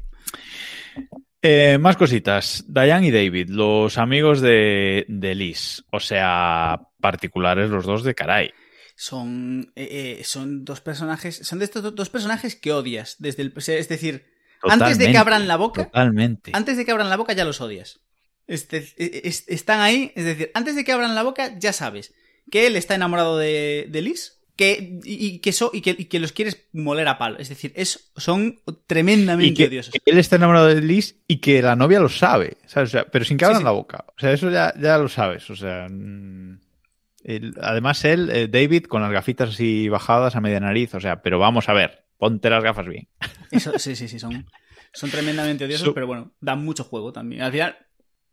[1.41, 2.65] Eh, más cositas.
[2.67, 8.51] Diane y David, los amigos de, de Liz, o sea, particulares los dos de caray
[8.95, 13.53] son, eh, eh, son dos personajes, son de estos dos personajes que odias desde el,
[13.55, 14.25] es decir,
[14.62, 16.51] totalmente, antes de que abran la boca, totalmente.
[16.53, 17.99] antes de que abran la boca ya los odias.
[18.47, 22.13] Este, es, están ahí, es decir, antes de que abran la boca ya sabes
[22.51, 26.19] que él está enamorado de, de Liz, que, y, que so, y, que, y que
[26.19, 27.39] los quieres moler a palo.
[27.39, 29.93] Es decir, es, son tremendamente y que, odiosos.
[29.93, 32.89] Que él está enamorado de Liz y que la novia lo sabe, ¿sabes?
[32.89, 33.65] O sea, pero sin que abran sí, sí.
[33.65, 34.05] la boca.
[34.15, 35.49] O sea, eso ya, ya lo sabes.
[35.49, 35.88] O sea.
[35.89, 36.64] Mmm...
[37.25, 41.23] El, además, él, eh, David, con las gafitas así bajadas a media nariz, o sea,
[41.23, 43.07] pero vamos a ver, ponte las gafas bien.
[43.49, 44.45] Eso, sí, sí, sí, son,
[44.93, 47.41] son tremendamente odiosos, so, pero bueno, dan mucho juego también.
[47.41, 47.77] Al final,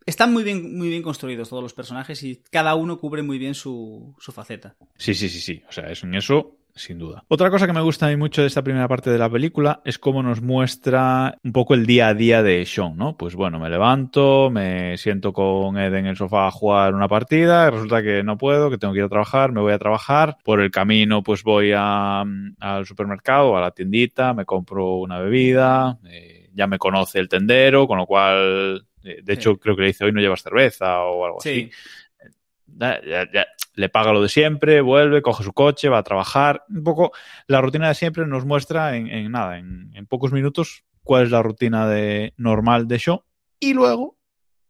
[0.05, 3.55] están muy bien, muy bien construidos todos los personajes y cada uno cubre muy bien
[3.55, 4.77] su, su faceta.
[4.99, 5.63] Sí, sí, sí, sí.
[5.67, 7.23] O sea, es en eso sin duda.
[7.29, 9.83] Otra cosa que me gusta a mí mucho de esta primera parte de la película
[9.85, 13.17] es cómo nos muestra un poco el día a día de Sean, ¿no?
[13.17, 17.71] Pues bueno, me levanto, me siento con Ed en el sofá a jugar una partida,
[17.71, 20.61] resulta que no puedo, que tengo que ir a trabajar, me voy a trabajar, por
[20.61, 22.21] el camino pues voy a,
[22.61, 27.87] al supermercado, a la tiendita, me compro una bebida, eh, ya me conoce el tendero,
[27.87, 31.25] con lo cual, eh, de hecho creo que le dice hoy no llevas cerveza o
[31.27, 31.71] algo Sí.
[31.71, 32.33] así.
[32.79, 36.65] Ya- ya- ya le paga lo de siempre, vuelve, coge su coche, va a trabajar.
[36.69, 37.13] Un poco
[37.47, 41.31] la rutina de siempre nos muestra en, en nada, en, en pocos minutos, cuál es
[41.31, 43.25] la rutina de, normal de show.
[43.61, 44.19] Y luego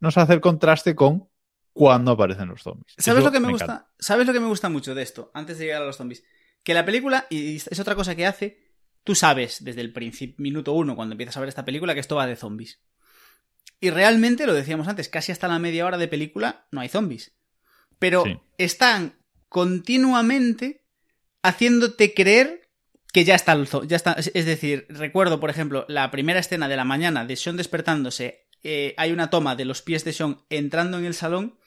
[0.00, 1.28] nos hace el contraste con
[1.72, 2.94] cuándo aparecen los zombies.
[2.98, 3.64] ¿Sabes Eso lo que me, gusta?
[3.64, 3.90] encanta.
[3.98, 5.30] ¿Sabes lo que me gusta mucho de esto?
[5.34, 6.24] Antes de llegar a los zombies.
[6.62, 8.72] Que la película, y es otra cosa que hace,
[9.04, 12.16] tú sabes desde el principio, minuto uno, cuando empiezas a ver esta película, que esto
[12.16, 12.80] va de zombies.
[13.80, 17.34] Y realmente, lo decíamos antes, casi hasta la media hora de película no hay zombies.
[18.02, 18.38] Pero Sí.
[18.58, 19.14] están
[19.48, 20.84] continuamente
[21.42, 22.68] haciéndote creer
[23.12, 26.84] que ya está ya está es decir recuerdo por ejemplo la primera escena de la
[26.84, 31.04] mañana de Sean despertándose eh, hay una toma de los pies de Sean entrando en
[31.04, 31.58] el salón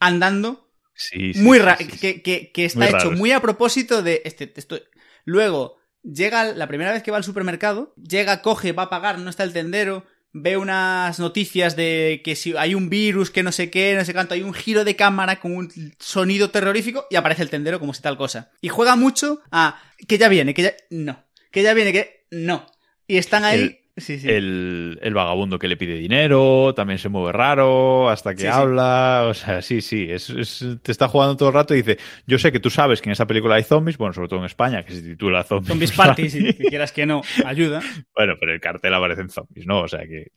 [0.00, 4.22] andando Sí, sí, muy raro que, que- que está Muy hecho muy a propósito de
[4.24, 4.80] este esto-
[5.24, 9.30] luego llega la primera vez que va al supermercado llega coge va a pagar no
[9.30, 13.70] está el tendero ve unas noticias de que si hay un virus que no sé
[13.70, 17.42] qué no sé cuánto hay un giro de cámara con un sonido terrorífico y aparece
[17.42, 18.50] el tendero como si tal cosa.
[18.60, 22.66] Y juega mucho a que ya viene que ya no que ya viene que no.
[23.06, 27.32] Y están ahí sí sí El, el vagabundo que le pide dinero, también se mueve
[27.32, 31.48] raro, hasta que Sí, habla, o sea, sí, sí, es, es- te está jugando todo
[31.48, 33.96] el rato y dice, yo sé que tú sabes que en esa película hay zombies,
[33.98, 35.68] bueno, sobre todo en España, que se titula Zombies.
[35.68, 37.80] Zombies Party si quieras que no ayuda
[38.14, 39.80] Bueno, pero el cartel aparecen zombies, ¿no?
[39.82, 40.32] O sea que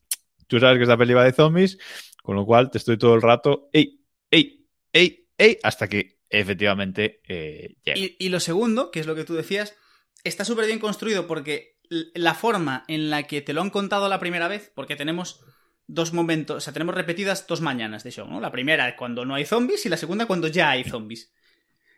[0.48, 1.78] tú sabes que esta peli va de zombies,
[2.24, 4.00] con lo cual te estoy todo el rato, ey,
[4.32, 7.98] ey, ey, ey, hasta que efectivamente eh, llega.
[8.00, 9.76] Y, y lo segundo, que es lo que tú decías,
[10.24, 14.20] está súper bien construido porque la forma en la que te lo han contado la
[14.20, 15.42] primera vez, porque tenemos
[15.88, 18.40] dos momentos, o sea, tenemos repetidas dos mañanas de show, ¿no?
[18.40, 21.32] La primera cuando no hay zombies y la segunda cuando ya hay zombies.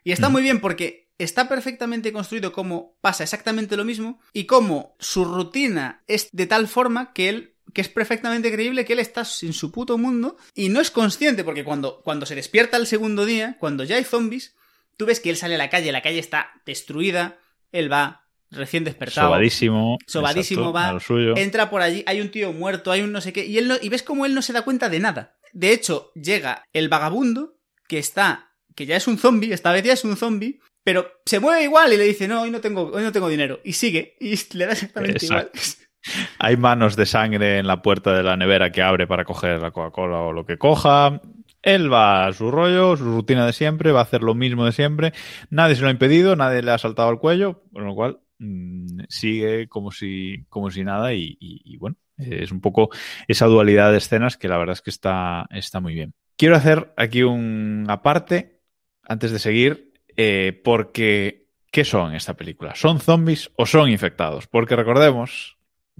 [0.04, 4.96] Y está muy bien porque está perfectamente construido como pasa exactamente lo mismo y como
[5.00, 9.24] su rutina es de tal forma que él que es perfectamente creíble que él está
[9.42, 13.26] en su puto mundo y no es consciente porque cuando, cuando se despierta el segundo
[13.26, 14.56] día, cuando ya hay zombies,
[14.98, 17.40] tú ves que él sale a la calle, la calle está destruida,
[17.72, 18.21] él va
[18.52, 19.98] recién despertado, Sobadísimo.
[20.08, 21.38] sobadísimo exacto, va, a lo suyo.
[21.38, 23.76] entra por allí, hay un tío muerto, hay un no sé qué, y él no,
[23.82, 25.36] y ves como él no se da cuenta de nada.
[25.54, 27.56] De hecho, llega el vagabundo
[27.88, 31.40] que está, que ya es un zombie, esta vez ya es un zombie, pero se
[31.40, 34.16] mueve igual y le dice, no, hoy no tengo, hoy no tengo dinero, y sigue,
[34.20, 35.52] y le da exactamente Exacto.
[35.58, 35.88] igual.
[36.40, 39.70] Hay manos de sangre en la puerta de la nevera que abre para coger la
[39.70, 41.22] Coca-Cola o lo que coja.
[41.62, 44.72] Él va a su rollo, su rutina de siempre, va a hacer lo mismo de
[44.72, 45.14] siempre.
[45.52, 49.02] Nadie se lo ha impedido, nadie le ha saltado al cuello, con lo cual mm,
[49.08, 52.90] sigue como si, como si nada y, bueno, es un poco
[53.28, 56.14] esa dualidad de escenas que la verdad es que está, está muy bien.
[56.38, 58.62] Quiero hacer aquí un aparte
[59.04, 62.76] antes de seguir, eh, porque ¿qué son esta película?
[62.76, 64.48] ¿Son zombies o son infectados?
[64.48, 65.58] Porque recordemos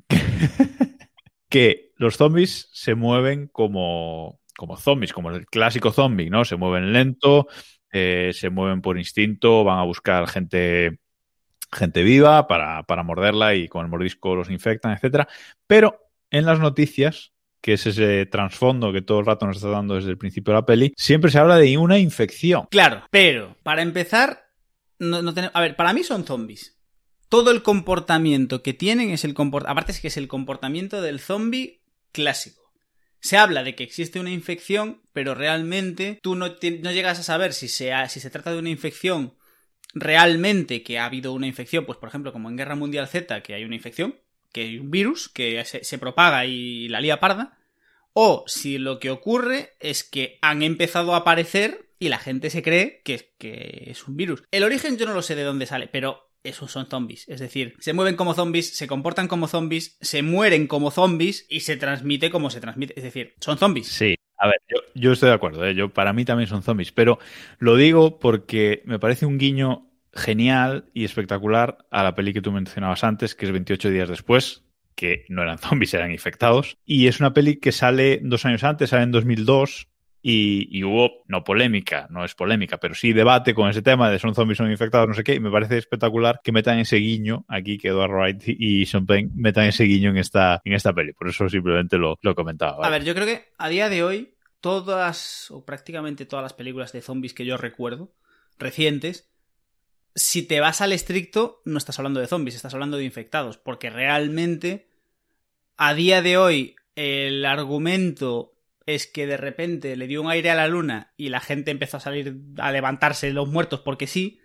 [1.50, 6.46] que los zombies se mueven como, como zombies, como el clásico zombie, ¿no?
[6.46, 7.48] Se mueven lento,
[7.92, 11.00] eh, se mueven por instinto, van a buscar gente,
[11.72, 15.28] gente viva para, para morderla y con el mordisco los infectan, etcétera.
[15.68, 17.32] Pero en las noticias,
[17.62, 20.60] que es ese trasfondo que todo el rato nos está dando desde el principio de
[20.60, 22.68] la peli, siempre se habla de una infección.
[22.72, 24.46] Claro, pero para empezar,
[25.00, 26.78] no, tenemos- a ver, para mí son zombies.
[27.30, 29.72] Todo el comportamiento que tienen es el comportamiento.
[29.72, 31.82] Aparte es que es el comportamiento del zombie
[32.12, 32.62] clásico.
[33.22, 37.54] Se habla de que existe una infección, pero realmente tú no, no llegas a saber
[37.54, 39.36] si se, ha- si se trata de una infección
[39.94, 43.54] realmente que ha habido una infección, pues por ejemplo como en Guerra Mundial Z, que
[43.54, 44.16] hay una infección,
[44.52, 47.58] que hay un virus que se, se propaga y la lía parda,
[48.14, 52.64] o si lo que ocurre es que han empezado a aparecer y la gente se
[52.64, 54.44] cree que, que es un virus.
[54.52, 57.28] El origen yo no lo sé de dónde sale, pero esos son zombies.
[57.30, 61.62] Es decir, se mueven como zombies, se comportan como zombies, se mueren como zombies y
[61.62, 62.94] se transmite como se transmite.
[62.98, 63.88] Es decir, son zombies.
[63.88, 65.76] Sí, a ver, yo, yo estoy de acuerdo, ¿eh?
[65.76, 67.20] yo, para mí también son zombies, pero
[67.60, 72.52] lo digo porque me parece un guiño genial y espectacular a la peli que tú
[72.52, 74.64] mencionabas antes, que es 28 días después,
[74.96, 78.90] que no eran zombies, eran infectados, y es una peli que sale dos años antes,
[78.90, 79.90] sale en 2002,
[80.24, 84.36] y, hubo, no polémica, no es polémica, pero sí debate con ese tema de son
[84.36, 87.78] zombies, son infectados, no sé qué, y me parece espectacular que metan ese guiño aquí,
[87.78, 91.28] que Edward Wright y Sean Penn metan ese guiño en esta, en esta peli, por
[91.28, 92.74] eso simplemente lo, lo comentaba.
[92.74, 93.00] A ¿vale?
[93.00, 97.02] ver, yo creo que a día de hoy, todas, o prácticamente todas las películas de
[97.02, 98.14] zombies que yo recuerdo,
[98.60, 99.28] recientes,
[100.14, 103.90] si te vas al estricto, no estás hablando de zombies, estás hablando de infectados, porque
[103.90, 104.88] realmente
[105.78, 108.51] a día de hoy el argumento
[108.86, 111.98] es que de repente le dio un aire a la luna y la gente empezó
[111.98, 114.40] a salir a levantarse los muertos porque sí,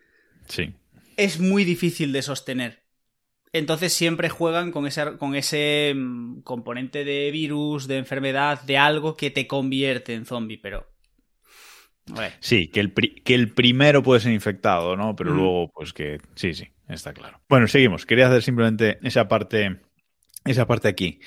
[0.48, 0.74] Sí.
[1.16, 2.82] es muy difícil de sostener.
[3.52, 9.16] Entonces siempre juegan con ese, con ese mm, componente de virus, de enfermedad, de algo
[9.16, 10.86] que te convierte en zombie, pero...
[12.38, 15.16] Sí, que el, pri- que el primero puede ser infectado, ¿no?
[15.16, 15.36] Pero Mm.
[15.36, 17.40] luego, pues que sí, sí, está claro.
[17.48, 18.06] Bueno, seguimos.
[18.06, 19.80] Quería hacer simplemente esa parte,
[20.44, 21.18] esa parte aquí.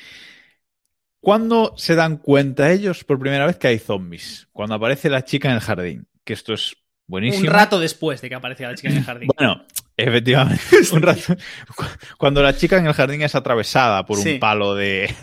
[1.21, 4.47] ¿Cuándo se dan cuenta ellos por primera vez que hay zombies?
[4.51, 6.07] Cuando aparece la chica en el jardín.
[6.23, 6.75] Que esto es
[7.07, 7.47] buenísimo.
[7.47, 9.29] un rato después de que apareciera la chica en el jardín.
[9.37, 9.65] Bueno,
[9.97, 10.61] efectivamente,
[10.93, 11.35] un rato.
[11.75, 11.83] Cu-
[12.17, 14.33] Cuando la chica en el jardín es atravesada por Sí.
[14.35, 15.13] un palo de.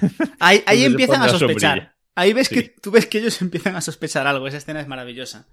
[0.41, 1.95] Ahí, ahí empiezan a sospechar.
[2.15, 2.55] Ahí ves Sí.
[2.57, 4.47] que tú ves que ellos empiezan a sospechar algo.
[4.49, 5.47] Esa escena es maravillosa.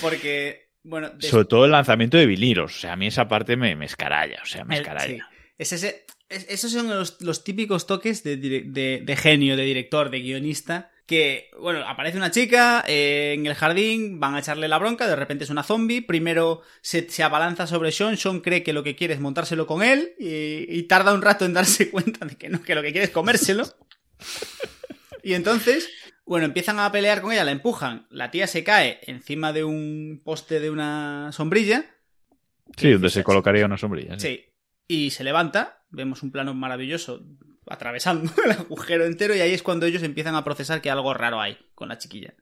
[0.00, 2.76] Porque, bueno, des- Sobre todo el lanzamiento de vinilos.
[2.76, 4.40] O sea, a mí esa parte me, me escaralla.
[4.42, 5.06] O sea, me el- escaralla.
[5.28, 5.36] sí.
[5.58, 9.64] Es ese, es- esos son los, los típicos toques de, dire- de- de genio, de
[9.64, 10.90] director, de guionista.
[11.06, 15.16] Que, bueno, aparece una chica eh, en el jardín, van a echarle la bronca, de
[15.16, 16.00] repente es una zombie.
[16.00, 19.82] Primero se, se abalanza sobre Sean, Sean cree que lo que quiere es montárselo con
[19.82, 22.92] él y, y tarda un rato en darse cuenta de que no, que lo que
[22.92, 23.64] quiere es comérselo.
[25.22, 25.88] Y entonces,
[26.24, 30.20] bueno, empiezan a pelear con ella, la empujan, la tía se cae encima de un
[30.24, 31.84] poste de una sombrilla.
[32.76, 34.18] Sí, donde se colocaría una sombrilla.
[34.18, 34.28] sí.
[34.28, 34.44] Sí.
[34.88, 37.22] Y se levanta, vemos un plano maravilloso
[37.66, 41.40] atravesando el agujero entero y ahí es cuando ellos empiezan a procesar que algo raro
[41.40, 42.34] hay con la chiquilla.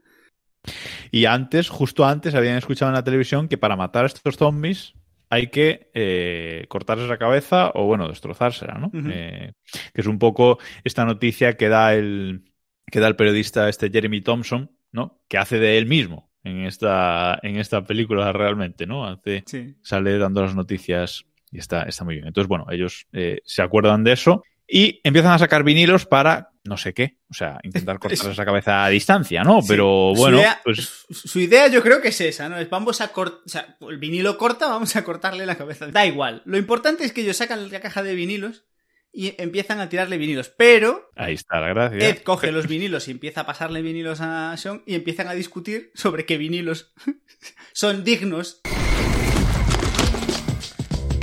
[1.11, 4.95] Y antes, justo antes, habían escuchado en la televisión que para matar a estos zombies
[5.31, 8.91] hay que eh, cortarles la cabeza o, bueno, destrozársela, ¿no?
[9.11, 9.53] Eh,
[9.95, 12.53] que es un poco esta noticia que da el,
[12.91, 15.23] que da el periodista este Jeremy Thompson, ¿no?
[15.29, 19.07] Que hace de él mismo en esta, en esta película realmente, ¿no?
[19.07, 19.77] Hace, Sí.
[19.83, 22.27] sale dando las noticias y está, está muy bien.
[22.29, 26.77] Entonces, bueno, ellos eh, se acuerdan de eso y empiezan a sacar vinilos para no
[26.77, 29.61] sé qué, o sea, intentar cortarles la cabeza a distancia, ¿no?
[29.67, 32.59] Pero Su bueno, idea- pues su, su idea yo creo que es esa, ¿no?
[32.59, 35.87] Es vamos a cortar, o sea, el vinilo corta, vamos a cortarle la cabeza.
[35.89, 36.43] Da igual.
[36.45, 38.65] Lo importante es que ellos sacan la caja de vinilos
[39.13, 40.51] y empiezan a tirarle vinilos.
[40.57, 42.09] Pero ahí está la gracia.
[42.09, 45.91] Ed coge los vinilos y empieza a pasarle vinilos a Sean y empiezan a discutir
[45.95, 46.93] sobre qué vinilos
[47.73, 48.61] son dignos.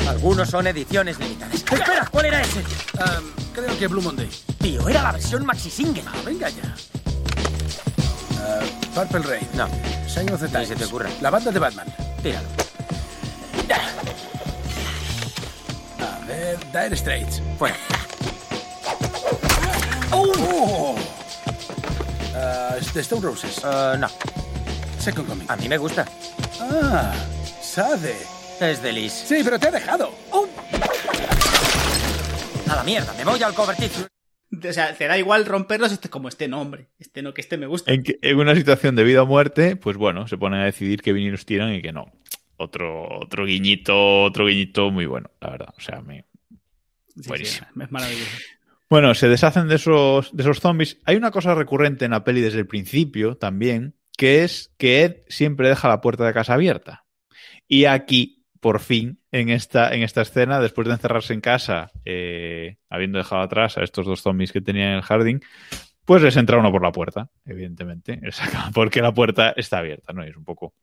[0.07, 1.55] Algunos son ediciones limitadas.
[1.55, 2.63] Espera, ¿cuál era ese?
[2.99, 3.19] Ah,
[3.53, 4.29] creo que Blue Monday.
[4.59, 6.03] Tío, era la versión maxi single.
[6.07, 6.75] Ah, venga ya.
[8.39, 8.59] Ah,
[8.95, 9.47] Purple Rain.
[9.53, 9.67] No,
[10.07, 10.69] Sign of the Times.
[10.69, 11.09] se te ocurra.
[11.21, 11.87] La banda de Batman.
[12.23, 12.47] tíralo.
[15.99, 17.41] A ver, Dire Straits.
[17.57, 17.75] Fuera.
[20.11, 20.95] ¡Oh!
[22.35, 23.61] Ah, The Stone Roses.
[23.63, 24.07] Eh, no,
[24.99, 25.45] Second Coming.
[25.49, 26.05] a mí me gusta.
[26.61, 27.13] Ah,
[27.61, 28.36] Sade.
[28.59, 29.11] Es de Liz.
[29.13, 30.13] Sí, pero te ha dejado.
[30.31, 30.47] ¡Oh!
[32.69, 34.07] A la mierda, me voy al cover título.
[34.69, 36.89] O sea, te da igual romperlos este como este nombre.
[36.99, 37.91] Este no, que este me gusta.
[37.91, 41.01] En, que- en una situación de vida o muerte, pues bueno, se ponen a decidir
[41.01, 42.11] qué vinilos tiran y qué no.
[42.57, 45.73] Otro, otro guiñito, otro guiñito muy bueno, la verdad.
[45.77, 46.25] O sea, me...
[47.15, 47.67] Sí, sí, buenísimo.
[47.83, 48.31] es maravilloso.
[48.89, 50.97] Bueno, se deshacen de esos, de esos zombies.
[51.05, 55.15] Hay una cosa recurrente en la peli desde el principio también, que es que Ed
[55.27, 57.05] siempre deja la puerta de casa abierta.
[57.67, 62.77] Y aquí, por fin, en esta, en esta escena, después de encerrarse en casa, eh,
[62.89, 65.41] habiendo dejado atrás a estos dos zombies que tenían en el jardín,
[66.05, 68.19] pues les entra uno por la puerta, evidentemente,
[68.73, 70.25] porque la puerta está abierta, ¿no?
[70.25, 70.73] Y es un poco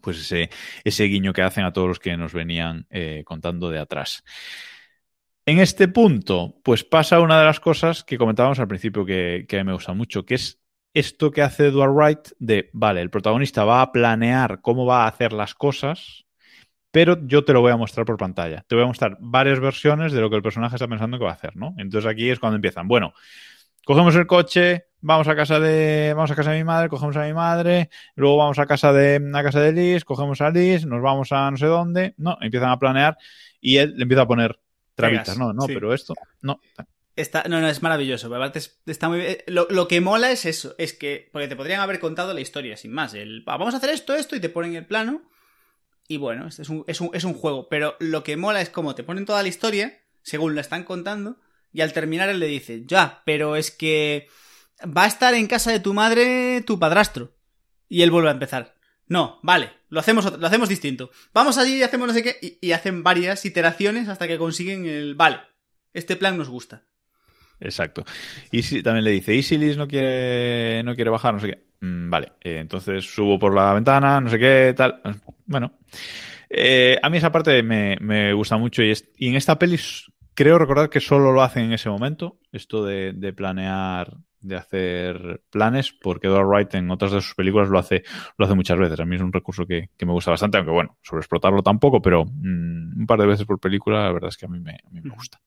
[0.00, 0.50] pues ese,
[0.84, 4.24] ese guiño que hacen a todos los que nos venían eh, contando de atrás.
[5.44, 9.64] En este punto, pues pasa una de las cosas que comentábamos al principio que, que
[9.64, 10.60] me gusta mucho, que es
[10.94, 15.08] esto que hace Edward Wright de, vale, el protagonista va a planear cómo va a
[15.08, 16.26] hacer las cosas,
[16.90, 18.64] pero yo te lo voy a mostrar por pantalla.
[18.66, 21.30] Te voy a mostrar varias versiones de lo que el personaje está pensando que va
[21.30, 21.74] a hacer, ¿no?
[21.78, 22.88] Entonces aquí es cuando empiezan.
[22.88, 23.12] Bueno,
[23.84, 27.24] cogemos el coche, vamos a casa de vamos a casa de mi madre, cogemos a
[27.24, 31.02] mi madre, luego vamos a casa de a casa de Liz, cogemos a Liz, nos
[31.02, 33.18] vamos a no sé dónde, no, empiezan a planear
[33.60, 34.58] y él le empieza a poner
[34.94, 35.74] trabitas, no, no, sí.
[35.74, 36.60] pero esto, no.
[37.16, 38.32] Está, no, no, es maravilloso.
[38.32, 39.38] aparte está muy bien.
[39.48, 40.76] Lo, lo que mola es eso.
[40.78, 41.28] Es que.
[41.32, 43.12] Porque te podrían haber contado la historia, sin más.
[43.12, 45.22] El, "Va, vamos a hacer esto, esto, y te ponen el plano.
[46.08, 47.68] Y bueno, este es un, es, un, es un juego.
[47.68, 51.36] Pero lo que mola es como te ponen toda la historia, según la están contando.
[51.72, 54.28] Y al terminar él le dice, ya, pero es que.
[54.84, 57.36] Va a estar en casa de tu madre tu padrastro.
[57.88, 58.76] Y él vuelve a empezar.
[59.06, 61.10] No, vale, lo hacemos, lo hacemos distinto.
[61.32, 62.36] Vamos allí y hacemos no sé qué.
[62.40, 65.14] Y, y hacen varias iteraciones hasta que consiguen el.
[65.14, 65.40] Vale,
[65.92, 66.84] este plan nos gusta.
[67.60, 68.04] Exacto.
[68.50, 71.34] Y si, también le dice, ¿y si Liz no quiere, no quiere bajar?
[71.34, 71.67] No sé qué.
[71.80, 75.00] Mm, vale, eh, entonces subo por la ventana, no sé qué, tal.
[75.46, 75.72] Bueno.
[76.50, 79.78] Eh, a mí esa parte me, me gusta mucho y, es- y en esta peli
[80.34, 85.42] creo recordar que solo lo hacen en ese momento, esto de, de planear, de hacer
[85.50, 88.02] planes, porque Edward Wright en otras de sus películas lo hace,
[88.38, 88.98] lo hace muchas veces.
[89.00, 92.00] A mí es un recurso que, que me gusta bastante, aunque bueno, sobre explotarlo tampoco,
[92.00, 94.72] pero mm, un par de veces por película, la verdad es que a mí me,
[94.72, 95.38] a mí me gusta.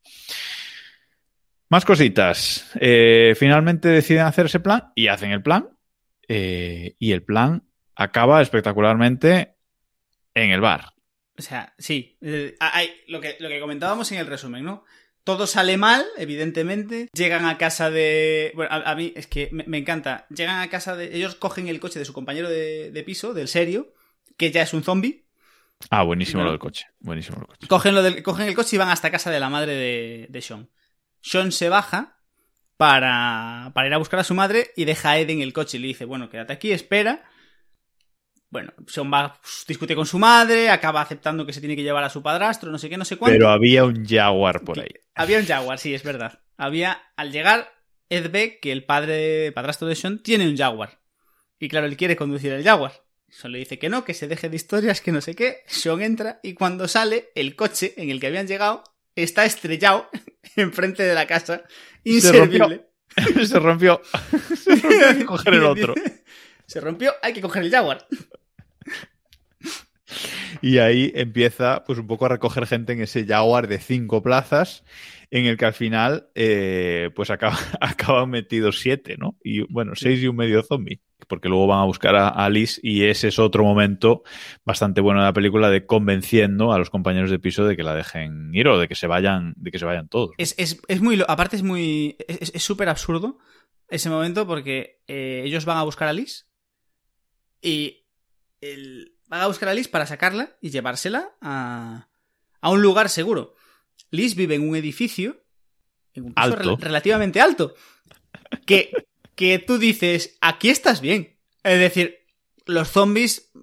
[1.69, 2.69] Más cositas.
[2.79, 5.69] Eh, finalmente deciden hacer ese plan y hacen el plan.
[6.33, 7.63] Eh, y el plan
[7.95, 9.55] acaba espectacularmente
[10.33, 10.93] en el bar.
[11.37, 12.17] O sea, sí.
[12.21, 14.83] eh, hay, lo, que, lo que comentábamos en el resumen, ¿no?
[15.23, 17.07] Todo sale mal, evidentemente.
[17.13, 18.51] Llegan a casa de.
[18.55, 20.25] Bueno, a, a mí es que me, me encanta.
[20.29, 21.15] Llegan a casa de.
[21.15, 23.93] Ellos cogen el coche de su compañero de, de piso, del serio,
[24.37, 25.25] que ya es un zombie.
[25.89, 26.45] Ah, buenísimo Bueno.
[26.47, 26.85] lo del coche.
[26.99, 27.67] Buenísimo lo del coche.
[27.67, 30.41] Cogen, lo del- cogen el coche y van hasta casa de la madre de, de
[30.41, 30.69] Sean.
[31.21, 32.17] Sean se baja
[32.81, 35.77] para, para ir a buscar a su madre y deja a Ed en el coche
[35.77, 37.29] y le dice, bueno, quédate aquí, espera.
[38.49, 42.09] Bueno, Sean va, discute con su madre, acaba aceptando que se tiene que llevar a
[42.09, 43.35] su padrastro, no sé qué, no sé cuánto.
[43.35, 44.89] Pero había un jaguar por ahí.
[45.13, 46.39] Había un jaguar, sí, es verdad.
[46.57, 47.71] Había, al llegar,
[48.09, 51.01] Ed ve que el padre, padrastro de Sean, tiene un jaguar.
[51.59, 52.93] Y claro, él quiere conducir el jaguar.
[53.29, 55.57] Sean le dice que no, que se deje de historias, que no sé qué.
[55.67, 58.83] Sean entra y cuando sale, el coche en el que habían llegado
[59.15, 60.09] está estrellado
[60.55, 61.63] enfrente de la casa.
[62.03, 62.87] Inservible.
[63.45, 64.01] Se rompió.
[64.55, 65.07] Se rompió.
[65.07, 65.95] Hay que coger el otro.
[66.65, 68.07] Se rompió, hay que coger el jaguar.
[70.61, 74.83] Y ahí empieza, pues, un poco a recoger gente en ese Jaguar de cinco plazas,
[75.31, 79.37] en el que al final, eh, pues, acaba, acaban metidos siete, ¿no?
[79.43, 81.01] Y bueno, seis y un medio zombie.
[81.27, 84.23] Porque luego van a buscar a, a Liz y ese es otro momento
[84.65, 87.93] bastante bueno de la película de convenciendo a los compañeros de piso de que la
[87.93, 90.31] dejen ir o de que se vayan, de que se vayan todos.
[90.39, 91.23] Es, es, es muy.
[91.27, 92.17] Aparte, es muy.
[92.27, 93.37] Es súper absurdo
[93.87, 96.47] ese momento porque eh, ellos van a buscar a Liz
[97.61, 98.05] y
[98.61, 102.09] el- van a buscar a Liz para sacarla y llevársela a,
[102.59, 103.55] a un lugar seguro.
[104.09, 105.41] Liz vive en un edificio,
[106.13, 106.75] en un piso Alto.
[106.75, 107.73] relativamente alto,
[108.65, 108.91] que,
[109.35, 111.39] que tú dices, aquí estás bien.
[111.63, 112.25] Es decir,
[112.65, 113.53] los zombies,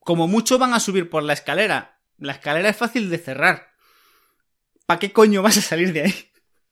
[0.00, 2.02] como mucho, van a subir por la escalera.
[2.18, 3.72] La escalera es fácil de cerrar.
[4.84, 6.14] ¿Para qué coño vas a salir de ahí?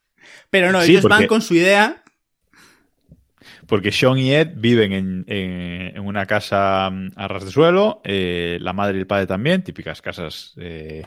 [0.50, 2.03] Pero no, Sí, ellos van con su idea.
[3.66, 8.58] Porque Sean y Ed viven en, en- una casa mm, a ras de suelo, eh,
[8.60, 11.04] la madre y el padre también, típicas casas eh,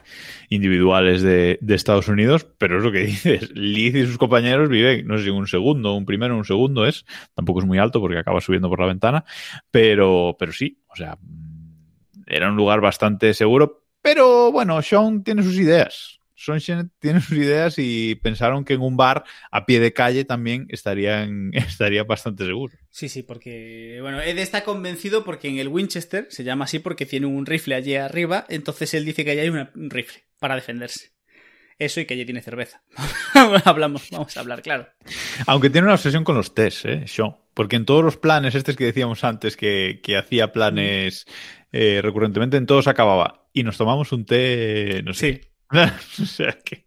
[0.50, 5.06] individuales de, de Estados Unidos, pero es lo que dices, Liz y sus compañeros viven,
[5.08, 7.06] no sé si un segundo, un primero, un segundo es,
[7.36, 9.26] tampoco es muy alto porque acaba subiendo por la ventana,
[9.72, 15.44] pero, pero sí, o sea, mm, era un lugar bastante seguro, pero bueno, Sean tiene
[15.44, 16.17] sus ideas.
[16.38, 20.68] Sean tiene sus ideas y pensaron que en un bar a pie de calle también
[20.70, 22.78] estarían, estaría bastante seguro.
[22.92, 23.98] Sí, sí, porque.
[24.02, 27.76] Bueno, Ed está convencido porque en el Winchester se llama así porque tiene un rifle
[27.76, 28.46] allí arriba.
[28.50, 31.12] Entonces él dice que allí hay una- un rifle para defenderse.
[31.80, 32.82] Eso y que allí tiene cerveza.
[33.66, 34.88] Hablamos, vamos a hablar, claro.
[35.46, 37.04] Aunque tiene una obsesión con los test, ¿eh?
[37.08, 37.36] Sean.
[37.54, 41.26] Porque en todos los planes, estos que decíamos antes, que, que hacía planes
[41.72, 43.48] eh, recurrentemente, en todos acababa.
[43.54, 45.34] Y nos tomamos un té, no sé.
[45.44, 45.50] Sí.
[46.22, 46.86] o sea que.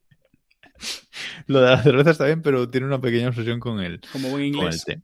[1.47, 4.53] Lo de la cerveza está bien, pero tiene una pequeña obsesión con el, Como buen
[4.53, 4.85] con el inglés.
[4.85, 5.03] té.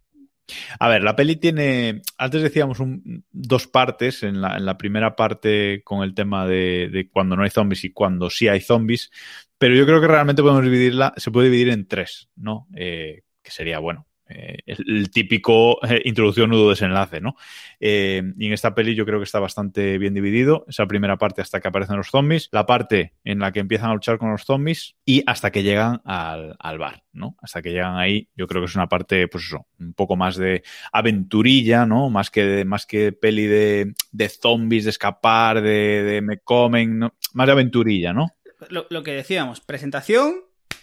[0.78, 2.02] A ver, la peli tiene.
[2.18, 4.22] Antes decíamos un- dos partes.
[4.22, 7.84] En la, en la primera parte con el tema de, de cuando no hay zombies
[7.84, 9.10] y cuando sí hay zombies.
[9.58, 11.12] Pero yo creo que realmente podemos dividirla.
[11.16, 12.68] Se puede dividir en tres, ¿no?
[12.76, 17.36] Eh, que sería, bueno, eh, el, típico eh, introducción, nudo, desenlace, ¿no?
[17.80, 20.64] Eh, y en esta peli yo creo que está bastante bien dividido.
[20.68, 23.94] Esa primera parte hasta que aparecen los zombies, la parte en la que empiezan a
[23.94, 27.36] luchar con los zombies y hasta que llegan al, al bar, ¿no?
[27.40, 30.36] Hasta que llegan ahí, yo creo que es una parte, pues eso, un poco más
[30.36, 30.62] de
[30.92, 32.10] aventurilla, ¿no?
[32.10, 37.08] Más que, de- más que peli de, de zombies, de escapar, de, me comen.
[37.34, 38.28] Más de aventurilla, ¿no?
[38.70, 40.36] Lo que decíamos, presentación,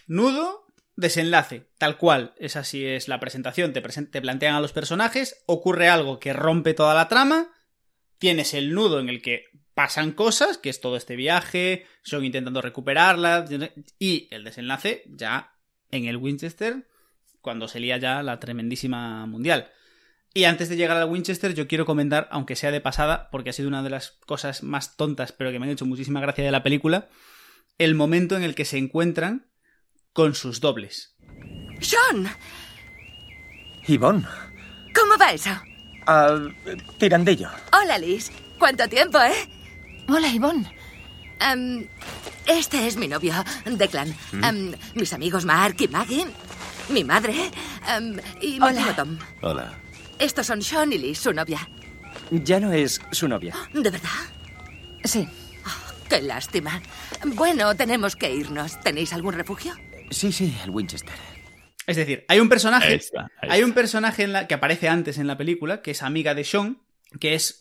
[0.06, 0.63] nudo,
[0.96, 1.68] desenlace.
[1.78, 2.34] Tal cual.
[2.38, 3.72] Esa sí es la presentación.
[3.72, 3.82] Te,
[4.20, 7.50] plantean a los personajes, ocurre algo que rompe toda la trama,
[8.18, 12.62] tienes el nudo en el que pasan cosas, que es todo este viaje, son intentando
[12.62, 13.44] recuperarla,
[13.98, 15.56] y el desenlace ya
[15.90, 16.86] en el Winchester,
[17.40, 19.70] cuando se lía ya la tremendísima mundial.
[20.32, 23.52] Y antes de llegar al Winchester, yo quiero comentar, aunque sea de pasada, porque ha
[23.52, 26.50] sido una de las cosas más tontas, pero que me han hecho muchísima gracia de
[26.50, 27.08] la película,
[27.78, 29.46] el momento en el que se encuentran
[30.14, 31.12] con sus dobles.
[31.80, 32.30] Sean,
[33.86, 34.24] Ivonne,
[34.94, 35.50] ¿cómo va eso?
[36.06, 36.38] ah,
[36.98, 37.50] tirandillo.
[37.72, 38.30] Hola, Liz.
[38.58, 39.48] ¿Cuánto tiempo, eh?
[40.08, 40.72] Hola, Ivonne.
[41.40, 41.86] Em,
[42.46, 43.34] este es mi novio,
[43.66, 44.14] Declan.
[44.42, 46.26] Em, mis amigos Mark y Maggie.
[46.88, 47.50] Mi madre.
[47.88, 49.18] em, y mi Tom.
[49.42, 49.74] Hola.
[50.18, 51.68] Estos son Sean y Liz, su novia.
[52.30, 53.54] Ya no es su novia.
[53.72, 54.08] ¿De verdad?
[55.02, 55.28] Sí.
[56.08, 56.80] Qué lástima.
[57.34, 58.78] Bueno, tenemos que irnos.
[58.80, 59.74] ¿Tenéis algún refugio?
[60.14, 61.12] Sí, sí, el Winchester.
[61.86, 64.88] Es decir, hay un personaje, Ahí está, ahí hay un personaje en la, que aparece
[64.88, 66.78] antes en la película, que es amiga de Sean,
[67.20, 67.60] que es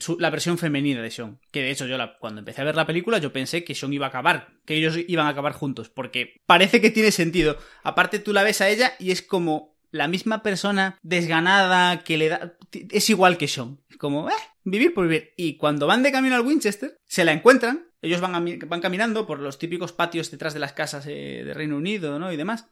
[0.00, 1.38] su- la versión femenina de Sean.
[1.52, 3.92] Que de hecho yo la- cuando empecé a ver la película yo pensé que Sean
[3.92, 7.58] iba a acabar, que ellos iban a acabar juntos, porque parece que tiene sentido.
[7.82, 12.28] Aparte tú la ves a ella y es como la misma persona desganada que le
[12.28, 12.54] da...
[12.90, 13.78] Es igual que Sean.
[13.98, 14.32] Como, eh,
[14.64, 15.32] vivir por vivir.
[15.36, 17.87] Y cuando van de camino al Winchester, se la encuentran.
[18.02, 21.54] Ellos van, a van caminando por los típicos patios detrás de las casas eh, de
[21.54, 22.32] Reino Unido, ¿no?
[22.32, 22.66] Y demás.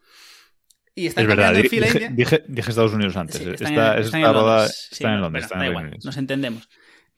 [0.94, 2.10] Y están Es verdad, caminando en fila dije, india.
[2.24, 3.36] dije- dije Estados Unidos antes.
[3.36, 4.88] Sí, está están está, en, están Londres.
[4.90, 5.44] está Sí, en Londres.
[5.44, 6.68] está en da igual, nos entendemos.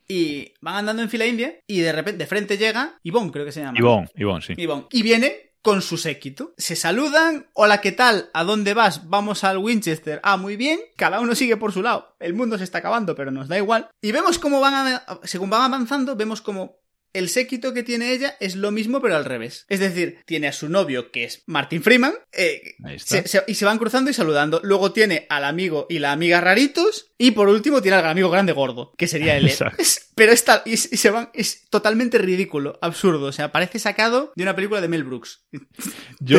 [0.09, 3.53] Y van andando en fila india y de repente de frente llega Ivonne, creo que
[3.53, 3.79] se llama.
[3.79, 4.55] Ivonne, Ivonne, sí.
[4.57, 4.87] Ivonne.
[4.91, 6.55] Y viene con su séquito.
[6.57, 7.49] Se saludan.
[7.53, 8.31] Hola, ¿qué tal?
[8.33, 9.09] ¿A dónde vas?
[9.11, 10.19] Vamos al Winchester.
[10.23, 10.81] Ah, muy bien.
[10.97, 12.17] Cada uno sigue por su lado.
[12.21, 13.91] El mundo se está acabando, pero nos da igual.
[14.01, 16.79] Y vemos cómo van, a- según van avanzando, vemos como
[17.19, 19.67] el séquito que tiene ella es lo mismo, pero al revés.
[19.69, 23.65] Es decir, tiene a su novio, que es Martin Freeman, eh, se- se- y se
[23.65, 24.61] van cruzando y saludando.
[24.65, 27.13] Luego tiene al amigo y la amiga raritos.
[27.19, 29.37] Y por último tiene al amigo grande gordo, que sería.
[29.79, 33.27] Es- Pero está, y, y se van, es totalmente ridículo, absurdo.
[33.27, 35.45] O sea, parece sacado de una película de Mel Brooks.
[36.21, 36.39] Yo-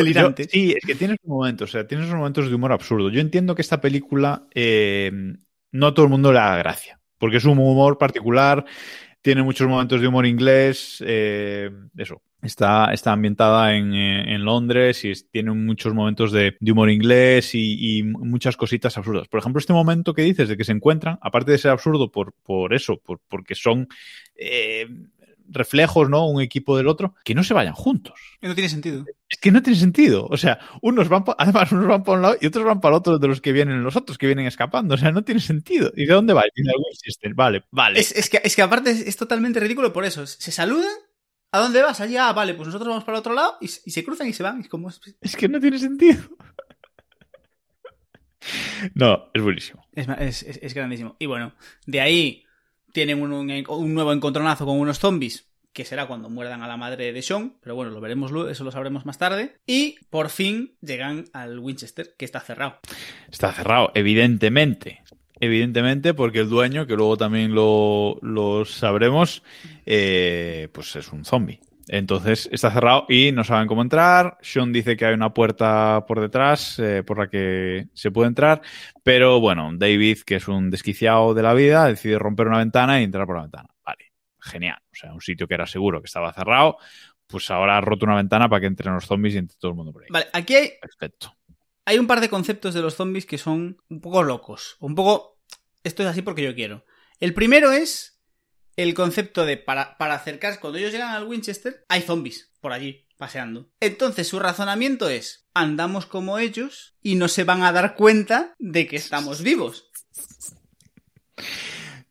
[0.50, 3.10] sí, es que tienes momentos, o sea, tienes momentos de humor absurdo.
[3.10, 5.10] Yo entiendo que esta película eh,
[5.72, 8.64] no a todo el mundo le haga gracia, porque es un humor particular,
[9.22, 12.22] tiene muchos momentos de humor inglés, eh, eso.
[12.42, 17.98] Está, está ambientada en, eh, en Londres y tiene muchos momentos de, humor inglés y,
[17.98, 19.28] y muchas cositas absurdas.
[19.28, 22.32] Por ejemplo, este momento que dices de que se encuentran, aparte de ser absurdo por,
[22.42, 23.88] por eso, por, porque son
[24.36, 24.88] eh,
[25.50, 26.26] reflejos, ¿no?
[26.26, 28.14] Un equipo del otro, que no se vayan juntos.
[28.40, 29.04] No tiene sentido.
[29.28, 30.26] Es que no tiene sentido.
[30.30, 32.94] O sea, unos van, pa- además, unos van para un lado y otros van para
[32.94, 34.94] el otro de los que vienen los otros que vienen escapando.
[34.94, 35.92] O sea, no tiene sentido.
[35.96, 36.42] ¿Y de dónde va?
[36.54, 37.34] Y de Winchester.
[37.34, 38.00] Vale, vale.
[38.00, 40.26] Es, es que, es que aparte es, es totalmente ridículo por eso.
[40.26, 40.92] Se saludan.
[41.52, 42.00] ¿A dónde vas?
[42.00, 44.44] Allá, ah, vale, pues nosotros vamos para el otro lado y, se cruzan y se
[44.44, 44.60] van.
[44.60, 44.88] Es como.
[45.20, 46.22] Es que no tiene sentido.
[48.94, 49.86] No, es buenísimo.
[49.92, 51.14] Es grandísimo.
[51.18, 51.52] Y bueno,
[51.86, 52.44] de ahí
[52.92, 57.22] tienen un, nuevo encontronazo con unos zombies, que será cuando muerdan a la madre de
[57.22, 59.56] Sean, pero bueno, lo veremos eso lo sabremos más tarde.
[59.66, 62.78] Y por fin llegan al Winchester, que está cerrado.
[63.30, 65.02] Está cerrado, evidentemente.
[65.42, 69.42] Evidentemente, porque el dueño, que luego también lo, lo sabremos,
[69.86, 71.60] eh, pues es un zombie.
[71.92, 74.38] Entonces está cerrado y no saben cómo entrar.
[74.42, 78.62] Sean dice que hay una puerta por detrás eh, por la que se puede entrar.
[79.02, 83.04] Pero bueno, David, que es un desquiciado de la vida, decide romper una ventana y
[83.04, 83.70] entrar por la ventana.
[83.84, 84.78] Vale, genial.
[84.84, 86.76] O sea, un sitio que era seguro, que estaba cerrado,
[87.26, 89.76] pues ahora ha roto una ventana para que entren los zombies y entre todo el
[89.76, 90.08] mundo por ahí.
[90.12, 91.34] Vale, aquí hay, Perfecto.
[91.86, 94.76] hay un par de conceptos de los zombies que son un poco locos.
[94.78, 95.40] Un poco.
[95.82, 96.84] Esto es así porque yo quiero.
[97.18, 98.19] El primero es
[98.82, 100.60] el concepto de para, para acercarse.
[100.60, 103.70] Cuando ellos llegan al Winchester, hay zombies por allí paseando.
[103.80, 108.86] Entonces su razonamiento es: andamos como ellos y no se van a dar cuenta de
[108.86, 109.90] que estamos vivos.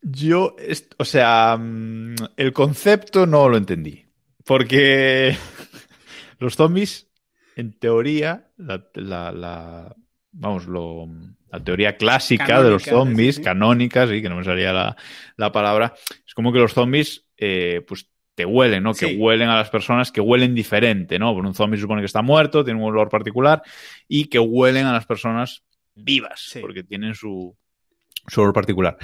[0.01, 0.55] Yo,
[0.97, 4.05] o sea, mm, el concepto no lo entendí.
[4.45, 5.38] Porque
[6.39, 7.07] los zombies,
[7.55, 9.95] en teoría, la-
[10.32, 11.08] vamos, lo,
[11.52, 14.96] la teoría clásica de los zombies, sí, canónica, sí, que no me salía la,
[15.38, 15.94] la palabra,
[16.28, 18.94] es como que los zombies, eh, pues te huelen, ¿no?
[18.94, 21.34] Que huelen a las personas, que huelen diferente, ¿no?
[21.34, 23.62] Por un zombie supone que está muerto, tiene un olor particular,
[24.08, 25.64] y que huelen a las personas
[25.94, 26.60] vivas, Sí.
[26.62, 27.58] porque tienen su,
[28.28, 28.98] su olor particular.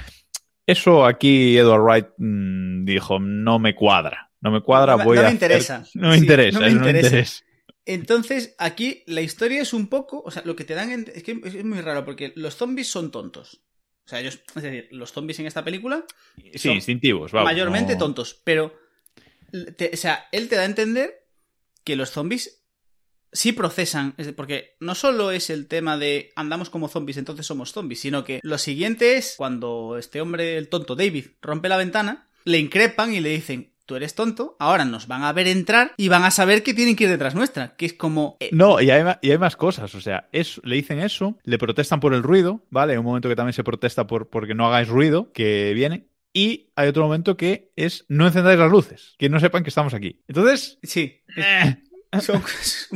[0.66, 4.32] Eso aquí Edward Wright mm, dijo, no me cuadra.
[4.42, 5.84] No me cuadra, No voy no a me hacer- interesa.
[5.96, 7.44] No me Sí, interesa, no me eso no me interesa.
[7.86, 10.22] Entonces, aquí la historia es un poco.
[10.26, 10.92] O sea, lo que te dan.
[10.92, 13.62] en- es que es muy raro porque los zombies son tontos.
[14.06, 14.40] O sea, ellos.
[14.56, 16.06] Es decir, los zombies en esta película
[16.38, 17.52] Sí, Son instintivos, vamos.
[17.52, 18.42] mayormente no- tontos.
[18.44, 18.74] Pero.
[19.78, 21.28] te- o sea, él te da a entender
[21.84, 22.64] que los zombies
[23.32, 24.16] sí procesan.
[24.36, 28.40] porque no solo es el tema de andamos como zombies, entonces somos zombies, sino que
[28.44, 33.20] lo siguiente es cuando este hombre, el tonto David, rompe la ventana, le increpan y
[33.22, 33.75] le dicen.
[33.86, 36.96] Tú eres tonto, ahora nos van a ver entrar y van a saber que tienen
[36.96, 37.76] que ir detrás nuestra.
[37.76, 38.38] Que es como.
[38.40, 39.94] eh, No, y hay, ma- y hay más cosas.
[39.96, 42.94] O sea, es, le dicen eso, le protestan por el ruido, ¿vale?
[42.94, 46.08] Hay un momento que también se protesta por porque no hagáis ruido, que viene.
[46.34, 49.94] Y hay otro momento que es no encendáis las luces, que no sepan que estamos
[49.94, 50.20] aquí.
[50.28, 51.78] Entonces, Sí, eh,
[52.22, 52.44] son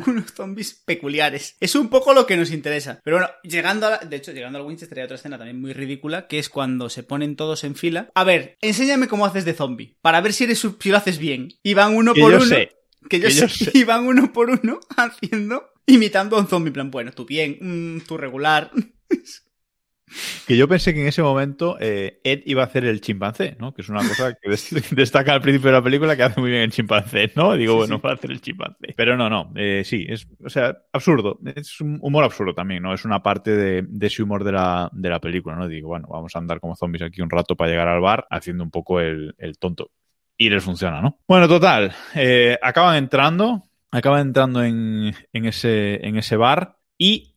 [0.07, 1.55] unos zombies peculiares.
[1.59, 2.99] Es un poco lo que nos interesa.
[3.03, 5.73] Pero bueno, llegando a la- de hecho, llegando al Winchester hay otra escena también muy
[5.73, 8.09] ridícula, que es cuando se ponen todos en fila.
[8.15, 11.49] A ver, enséñame cómo haces de zombie, para ver si eres si lo haces bien.
[11.63, 12.45] Y van uno que por yo uno.
[12.47, 12.69] sé.
[13.09, 13.65] que yo que yo sé.
[13.65, 13.71] sé.
[13.77, 16.69] Y van uno por uno haciendo, imitando a un zombie.
[16.69, 18.71] En plan, bueno, tú bien, mm, tú regular.
[20.47, 23.73] Que yo pensé que en ese momento eh, Ed iba a hacer el chimpancé, ¿no?
[23.73, 24.49] Que es una cosa que
[24.95, 27.53] destaca al principio de la película que hace muy bien el chimpancé, ¿no?
[27.55, 28.93] Digo, bueno, va a hacer el chimpancé.
[28.95, 31.39] Pero no, no, eh, sí, es, o sea, absurdo.
[31.55, 32.93] Es un humor absurdo también, ¿no?
[32.93, 35.67] Es una parte de, de ese humor de la, de la película, ¿no?
[35.67, 38.63] Digo, bueno, vamos a andar como zombies aquí un rato para llegar al bar haciendo
[38.63, 39.91] un poco el, el tonto.
[40.37, 41.19] Y les funciona, ¿no?
[41.27, 47.35] Bueno, total, eh, acaban entrando, acaban entrando en, en, ese, en ese bar y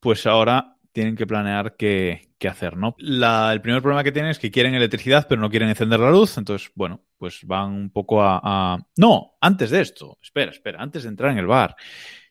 [0.00, 2.94] pues ahora tienen que planear qué, qué hacer, ¿no?
[2.98, 6.10] La, el primer problema que tienen es que quieren electricidad, pero no quieren encender la
[6.10, 8.78] luz, entonces, bueno, pues van un poco a, a...
[8.96, 11.76] No, antes de esto, espera, espera, antes de entrar en el bar,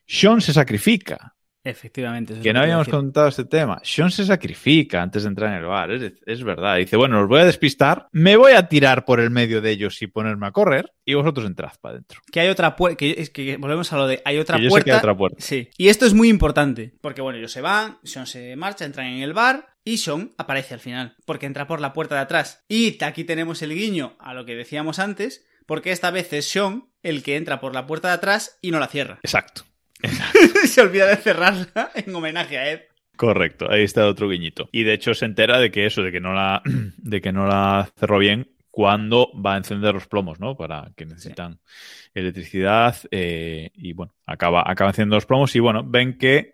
[0.06, 1.34] Sean se sacrifica.
[1.62, 2.32] Efectivamente.
[2.32, 3.80] eso es Que no habíamos contado este tema.
[3.82, 6.76] Sean se sacrifica antes de entrar en el bar, es, es verdad.
[6.76, 10.00] Dice, bueno, os voy a despistar, me voy a tirar por el medio de ellos
[10.02, 12.20] y ponerme a correr, y vosotros entrad para adentro.
[12.32, 12.96] Que hay otra puerta.
[12.96, 14.22] Que es que volvemos a lo de.
[14.24, 14.84] Hay otra Que yo sé puerta.
[14.84, 15.36] que hay otra puerta.
[15.40, 15.68] Sí.
[15.76, 16.94] Y esto es muy importante.
[17.00, 19.68] Porque bueno, ellos se van, Sean se marcha, entran en el bar.
[19.84, 21.16] Y Sean aparece al final.
[21.24, 22.64] Porque entra por la puerta de atrás.
[22.68, 25.46] Y aquí tenemos el guiño a lo que decíamos antes.
[25.66, 28.78] Porque esta vez es Sean el que entra por la puerta de atrás y no
[28.78, 29.18] la cierra.
[29.22, 29.62] Exacto.
[30.66, 32.80] se olvida de cerrarla en homenaje a Ed.
[33.16, 34.68] Correcto, ahí está otro guiñito.
[34.72, 36.62] Y de hecho se entera de que eso, de que no la,
[36.96, 40.56] de que no la cerró bien cuando va a encender los plomos, ¿no?
[40.56, 41.60] Para que necesitan
[42.14, 46.52] electricidad eh, y bueno, acaba, acaba encendiendo los plomos y bueno, ven que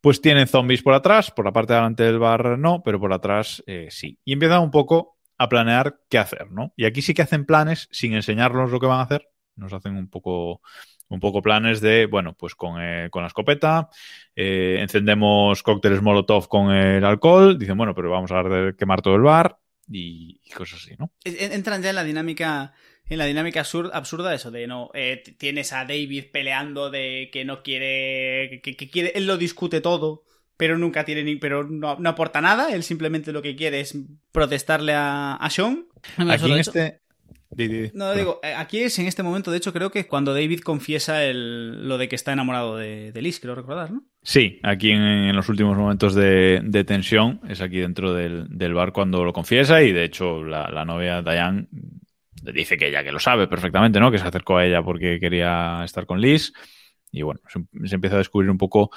[0.00, 3.12] pues tienen zombies por atrás, por la parte de delante del bar no, pero por
[3.12, 4.18] atrás eh, sí.
[4.24, 6.72] Y empiezan un poco a planear qué hacer, ¿no?
[6.76, 9.96] Y aquí sí que hacen planes sin enseñarnos lo que van a hacer, nos hacen
[9.96, 10.60] un poco
[11.08, 13.88] un poco planes de, bueno, pues con, eh, con la escopeta,
[14.34, 18.42] eh, encendemos cócteles Molotov con el alcohol, dicen, bueno, pero vamos a
[18.76, 19.58] quemar todo el bar
[19.90, 21.12] y, y cosas así, ¿no?
[21.24, 22.72] En- Entran ya en la dinámica.
[23.08, 27.44] En la dinámica absur- absurda eso de no eh, tienes a David peleando de que
[27.44, 30.24] no quiere que, que quiere él lo discute todo
[30.56, 33.96] pero nunca tiene ni pero no, no aporta nada él simplemente lo que quiere es
[34.32, 35.86] protestarle a, a Sean
[36.32, 37.00] Aquí en este...
[37.94, 40.60] No digo eh, aquí es en este momento de hecho creo que es cuando David
[40.60, 44.02] confiesa el, lo de que está enamorado de, de Liz creo recordar ¿no?
[44.22, 48.74] Sí, aquí en, en los últimos momentos de, de tensión es aquí dentro del, del
[48.74, 51.68] bar cuando lo confiesa y de hecho la, la novia Diane
[52.42, 54.10] le dice que ella que lo sabe perfectamente, ¿no?
[54.10, 56.52] Que se acercó a ella porque quería estar con Liz
[57.10, 58.90] y bueno, se, se empieza a descubrir un poco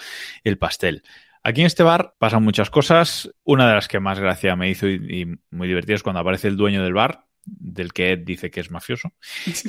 [0.44, 1.04] el pastel.
[1.42, 3.32] Aquí en este bar pasan muchas cosas.
[3.44, 5.26] Una de las que más gracia me hizo y, y
[5.56, 7.26] muy divertida es cuando aparece el dueño del bar,
[7.60, 9.12] del que Ed dice que es mafioso.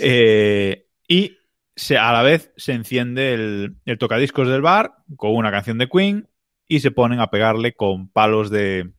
[0.01, 1.39] Eh, y
[1.74, 5.89] se, a la vez se enciende el, el tocadiscos del bar con una canción de
[5.89, 6.28] Queen
[6.68, 8.91] y se ponen a pegarle con palos de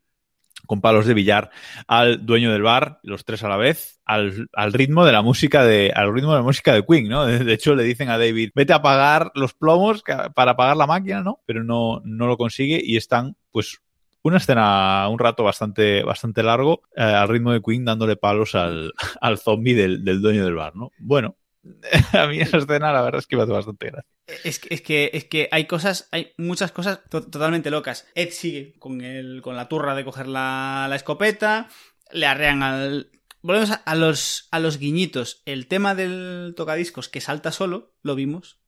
[0.66, 1.50] con palos de billar
[1.88, 5.66] al dueño del bar, los tres a la vez, al, al ritmo de la música
[5.66, 7.26] de al ritmo de la música de Queen, ¿no?
[7.26, 10.04] De, hecho le dicen a David, "Vete a apagar los plomos
[10.34, 11.42] para apagar la máquina", ¿no?
[11.46, 13.82] Pero no no lo consigue y están pues
[14.24, 18.94] una escena un rato bastante bastante largo eh, al ritmo de Queen dándole palos al,
[19.22, 20.92] al zombie del, del dueño del bar, ¿no?
[21.00, 21.38] Bueno,
[22.14, 24.10] a mí esa escena la verdad es que me hace bastante gracia.
[24.44, 28.08] Es que, es que, es que hay cosas, hay muchas cosas to- totalmente locas.
[28.16, 31.68] Ed sigue con el, con la turra de coger la, la escopeta,
[32.12, 33.12] le arrean al.
[33.44, 35.42] Volvemos a, a los, a los guiñitos.
[35.46, 38.60] El tema del tocadiscos que salta solo, lo vimos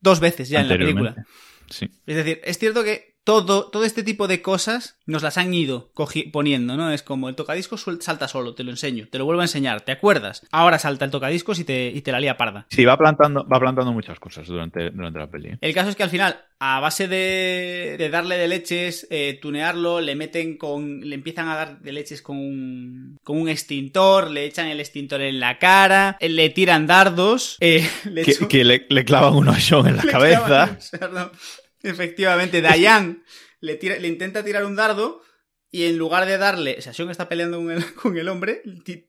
[0.00, 1.26] dos veces ya en la película.
[1.70, 1.90] Sí.
[2.06, 5.90] Es decir, es cierto que todo, todo este tipo de cosas nos las han ido
[6.32, 6.90] poniendo, ¿no?
[6.92, 9.92] Es como el tocadiscos salta solo, te lo enseño, te lo vuelvo a enseñar, ¿te
[9.92, 10.46] acuerdas?
[10.50, 12.66] Ahora salta el tocadiscos y te, y te la lía parda.
[12.68, 15.48] Sí, va plantando, va plantando muchas cosas durante, durante la peli.
[15.48, 15.58] ¿eh?
[15.60, 20.00] El caso es que al final, a base de, de darle de leches, eh, tunearlo,
[20.00, 21.00] le meten con.
[21.00, 23.18] le empiezan a dar de leches con un.
[23.22, 27.88] con un extintor, le echan el extintor en la cara, eh, le tiran dardos, eh,
[28.04, 30.78] le Que, le, le clavan un Sean en la cabeza.
[31.84, 33.22] Efectivamente, Dayan
[33.60, 35.22] le, tira- le intenta tirar un dardo
[35.70, 36.76] y en lugar de darle.
[36.78, 38.62] O sea, Sean está peleando con el, con el hombre,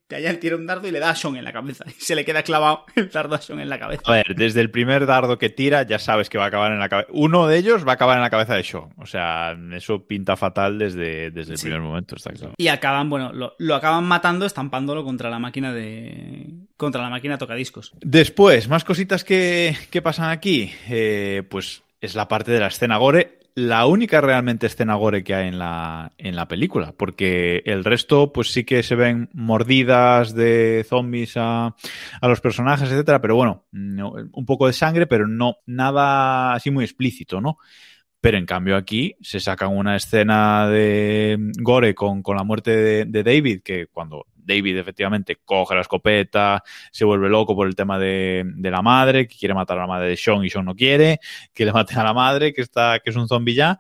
[0.10, 1.86] Dayan tira un dardo y le da a Sean en la cabeza.
[1.88, 4.02] Y se le queda clavado el dardo a Sean en la cabeza.
[4.06, 6.80] A ver, desde el primer dardo que tira ya sabes que va a acabar en
[6.80, 7.08] la cabeza.
[7.14, 8.86] Uno de ellos va a acabar en la cabeza de Sean.
[8.98, 11.66] O sea, eso pinta fatal desde, desde el Sí.
[11.66, 12.56] primer momento, está claro.
[12.58, 16.52] Y acaban, bueno, lo, lo acaban matando estampándolo contra la máquina de.
[16.78, 17.92] contra la máquina tocadiscos.
[18.02, 20.72] Después, más cositas que, que pasan aquí.
[20.90, 23.40] Eh, pues es la parte de la escena gore.
[23.56, 26.94] La única realmente escena gore que hay en la, en la película.
[26.98, 31.68] Porque el resto, pues sí que se ven mordidas de zombies a,
[32.22, 33.22] a los personajes, etcétera.
[33.22, 37.58] Pero bueno, no- un poco de sangre, pero no nada así muy explícito, ¿no?
[38.20, 43.24] Pero en cambio aquí se sacan una escena de gore con, con la muerte de
[43.24, 48.44] David, que cuando David efectivamente coge la escopeta, se vuelve loco por el tema de,
[48.46, 51.20] de la madre, que quiere matar a la madre de Sean y Sean no quiere,
[51.54, 53.80] que le maten a la madre, que está, que es un zombie ya,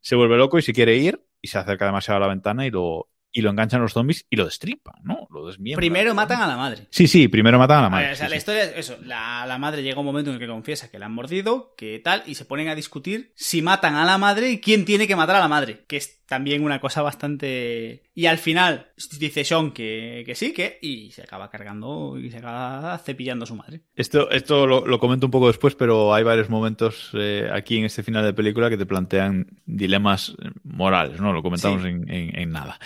[0.00, 1.20] se vuelve loco y se quiere ir.
[1.40, 4.36] y se acerca demasiado a la ventana y lo, y lo enganchan los zombies y
[4.36, 5.26] lo destripan, ¿no?
[5.30, 5.80] Lo desmiembran.
[5.80, 6.86] Primero matan a la madre.
[6.90, 8.06] Sí, sí, primero matan a la A madre.
[8.06, 8.38] ver, o sea, sí, la sí.
[8.38, 8.98] historia es eso.
[9.02, 11.98] La, la madre llega un momento en el que confiesa que la han mordido, que
[11.98, 15.16] tal, y se ponen a discutir si matan a la madre y quién tiene que
[15.16, 15.84] matar a la madre.
[15.88, 18.02] Que es también una cosa bastante.
[18.14, 20.78] Y al final dice Sean que, que sí, que.
[20.82, 23.80] Y se acaba cargando y se acaba cepillando a su madre.
[23.94, 27.86] Esto, esto lo, lo comento un poco después, pero hay varios momentos eh, aquí en
[27.86, 31.32] este final de película que te plantean dilemas morales, ¿no?
[31.32, 31.88] Lo comentamos Sí.
[31.88, 32.78] en, en- en nada.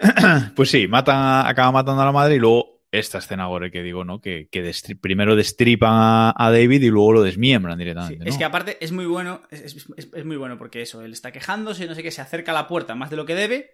[0.56, 4.04] pues sí, matan, acaba matando a la madre y luego esta escena gore que digo,
[4.04, 4.20] ¿no?
[4.20, 8.28] Que, que destri- primero destripan a, a David y luego lo desmiembran Sí, directamente.
[8.28, 8.38] Es ¿no?
[8.38, 11.32] que aparte es muy bueno, es, es- es- es muy bueno porque eso, él está
[11.32, 13.70] quejándose, no sé qué, se acerca a la puerta más de lo que debe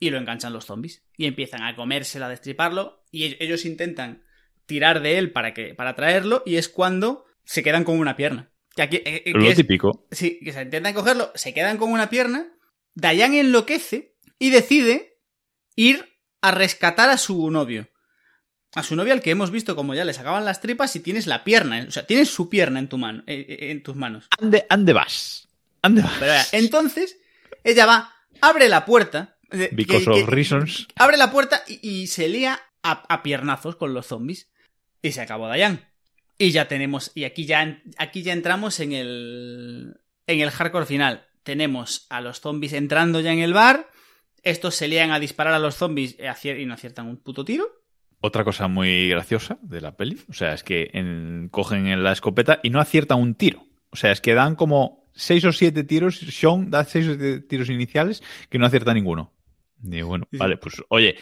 [0.00, 1.02] y lo enganchan los zombies.
[1.16, 4.24] Y empiezan a comérsela, a destriparlo y ell- ellos intentan
[4.66, 8.50] tirar de él para, que, para traerlo y es cuando se quedan con una pierna.
[8.76, 10.06] Que aquí, eh, eh, lo es- típico.
[10.10, 12.46] Sí, que se intentan cogerlo, se quedan con una pierna,
[12.94, 15.18] Dayan enloquece y decide
[15.76, 16.04] ir
[16.40, 17.88] a rescatar a su novio.
[18.74, 21.26] A su novio al que hemos visto como ya le sacaban las tripas y tienes
[21.26, 24.28] la pierna, o sea, tienes su pierna en tu mano, eh, en tus manos.
[24.38, 25.48] Ande, ande vas.
[25.80, 26.16] Ande vas.
[26.20, 27.18] Pero entonces,
[27.64, 29.37] ella va, abre la puerta.
[29.72, 30.88] Because que- of que- reasons.
[30.96, 34.48] Abre la puerta y, y se lía a, a piernazos con los zombies.
[35.02, 35.86] Y se acabó Dayan.
[36.38, 39.96] Y ya tenemos, y aquí ya, aquí ya entramos en el,
[40.26, 41.26] en el hardcore final.
[41.42, 43.88] Tenemos a los zombies entrando ya en el bar.
[44.42, 47.66] Estos se lían a disparar a los zombies y no aciertan un puto tiro.
[48.20, 52.12] Otra cosa muy graciosa de la peli, o sea, es que en- cogen en la
[52.12, 53.64] escopeta y no aciertan un tiro.
[53.90, 57.40] O sea, es que dan como seis o siete tiros, Sean da seis o siete
[57.40, 59.32] tiros iniciales que no acierta ninguno.
[59.82, 61.16] Y bueno, vale, pues oye,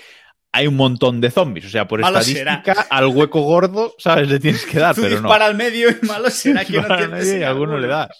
[0.53, 4.29] hay un montón de zombies, o sea, por Malo estadística, al hueco gordo, ¿sabes?
[4.31, 5.23] Le tienes que dar, Tú pero no.
[5.23, 8.17] dispara al medio y malo será que no Dispara al medio y alguno le das.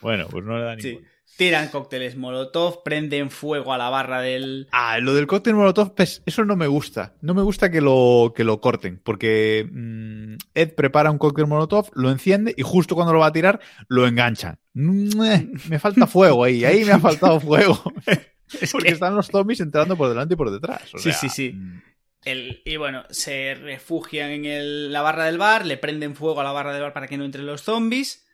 [0.00, 0.88] Bueno, pues no le da Sí.
[0.88, 1.08] ninguno.
[1.36, 4.68] Tiran cócteles molotov, prenden fuego a la barra del...
[4.70, 7.14] Ah, lo del cóctel molotov, pues eso no me gusta.
[7.22, 11.90] No me gusta que lo, que lo corten, porque mm, Ed prepara un cóctel molotov,
[11.94, 13.58] lo enciende y justo cuando lo va a tirar,
[13.88, 14.60] lo enganchan.
[14.74, 17.82] Me falta fuego ahí, ahí me ha faltado fuego.
[18.60, 20.94] Es Porque que- están los zombies entrando por delante y por detrás.
[20.94, 21.52] o Sí, sea, sí, sí.
[21.54, 21.82] mm,
[22.24, 26.44] El- y bueno, se refugian en el- la barra del bar, le prenden fuego a
[26.44, 28.26] la barra del bar para que no entren los zombies,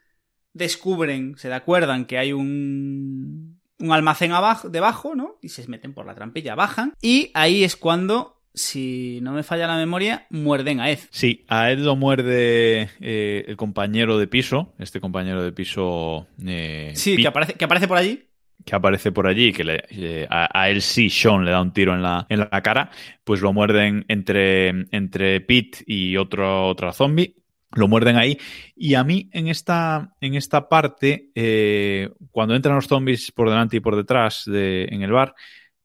[0.53, 5.39] descubren, se acuerdan que hay un, un almacén abajo, debajo, ¿no?
[5.43, 9.67] Y se meten por la trampilla, bajan, y ahí es cuando, si no me falla
[9.67, 10.99] la memoria, muerden a Ed.
[11.11, 16.27] Sí, a Ed lo muerde eh, el compañero de piso, este compañero de piso.
[16.47, 18.25] eh, Sí, Pete, que aparece, que aparece por allí.
[18.65, 21.95] Que aparece por allí, que le- eh, a, él sí, Sean le da un tiro
[21.95, 22.91] en la, en la cara,
[23.25, 27.35] pues lo muerden entre, entre Pete y otro, otro zombie.
[27.73, 28.37] Lo muerden ahí.
[28.75, 33.77] Y a mí, en esta, en esta parte, eh, cuando entran los zombies por delante
[33.77, 35.35] y por detrás de, en el bar,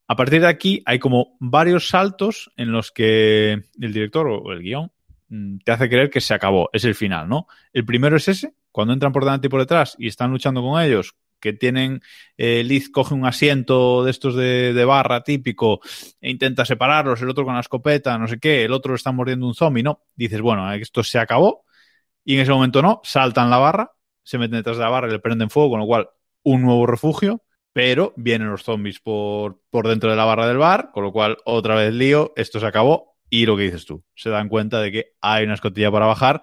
[0.07, 4.61] a partir de aquí hay como varios saltos en los que el director o el
[4.61, 4.91] guion
[5.29, 7.47] mm, te hace creer que se acabó, es el final, ¿no?
[7.73, 10.81] El primero es ese, cuando entran por delante y por detrás y están luchando con
[10.81, 11.15] ellos,
[11.45, 12.01] que tienen,
[12.37, 15.79] eh, Liz coge un asiento de estos de, barra típico
[16.19, 19.45] e intenta separarlos, el otro con la escopeta, no sé qué, el otro está mordiendo
[19.45, 20.01] un zombie, ¿no?
[20.15, 21.63] Dices, bueno, esto se acabó
[22.23, 23.91] y en ese momento no, saltan la barra,
[24.23, 26.09] se meten detrás de la barra y le prenden fuego, con lo cual
[26.41, 27.43] un nuevo refugio,
[27.73, 31.37] pero vienen los zombies por, por dentro de la barra del bar, con lo cual
[31.45, 34.91] otra vez lío, esto se acabó y lo que dices tú, se dan cuenta de
[34.91, 36.41] que hay una escotilla para bajar,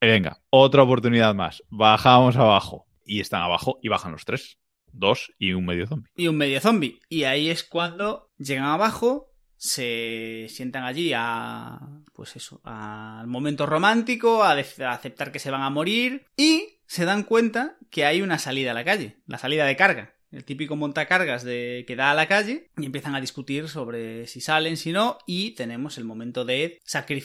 [0.00, 4.58] venga, otra oportunidad más, bajamos abajo y están abajo y bajan los tres,
[4.92, 6.10] dos y un medio zombie.
[6.14, 7.00] y un medio zombie.
[7.08, 11.78] Y ahí es cuando llegan abajo, se sientan allí a.
[12.12, 16.26] Pues eso, al momento romántico, a, a aceptar que se van a morir.
[16.36, 20.15] Y se dan cuenta que hay una salida a la calle, la salida de carga.
[20.32, 24.40] El típico montacargas de, que da a la calle y empiezan a discutir sobre si
[24.40, 26.72] salen, si no, y tenemos el momento de Ed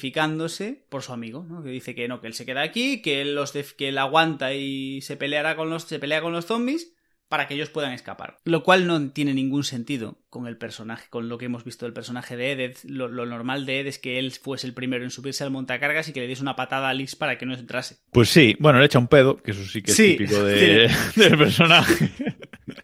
[0.01, 1.63] sacrificándose por su amigo, ¿no?
[1.63, 3.97] que dice que no, que él se queda aquí, que él, los def- que él
[3.97, 6.93] aguanta y se peleará con los, se pelea con los zombies,
[7.27, 8.39] para que ellos puedan escapar.
[8.43, 11.93] Lo cual no tiene ningún sentido con el personaje, con lo que hemos visto del
[11.93, 12.59] personaje de Ed.
[12.59, 15.49] Ed, Lo, lo normal de Ed es que él fuese el primero en subirse al
[15.49, 17.99] montacargas y que le diese una patada a Liz para que no entrase.
[18.11, 20.91] Pues sí, bueno, le echa un pedo, que eso sí que es Sí, típico de-
[21.15, 22.09] del personaje.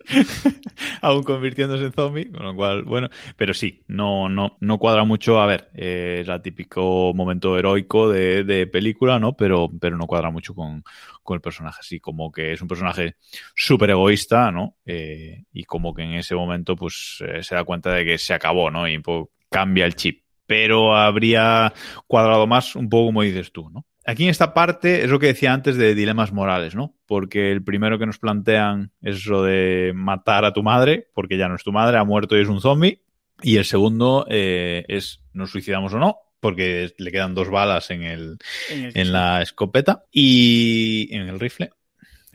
[1.02, 5.42] Aún convirtiéndose en zombie, con lo cual, bueno, pero sí, no, no, no cuadra mucho.
[5.42, 9.36] A ver, eh, es el típico momento heroico de, de película, ¿no?
[9.36, 10.84] Pero, pero no cuadra mucho con,
[11.24, 11.80] con el personaje.
[11.82, 13.16] Así como que es un personaje
[13.56, 14.78] súper egoísta, ¿no?
[14.86, 18.34] Eh, y como que en ese momento, pues, eh, se da cuenta de que se
[18.34, 18.88] acabó, ¿no?
[18.88, 19.02] Y
[19.50, 20.24] cambia el chip.
[20.46, 21.74] Pero habría
[22.08, 23.86] cuadrado más, un poco como dices tú, ¿no?
[24.08, 26.96] Aquí en esta parte es lo que decía antes de dilemas morales, ¿no?
[27.06, 31.48] Porque el primero que nos plantean es eso de matar a tu madre, porque ya
[31.48, 33.04] no es tu madre, ha muerto y es un zombie.
[33.44, 38.02] Y el segundo eh, es nos suicidamos o no, porque le quedan dos balas en,
[38.02, 38.38] el,
[38.72, 41.70] En el- en la escopeta y en el rifle.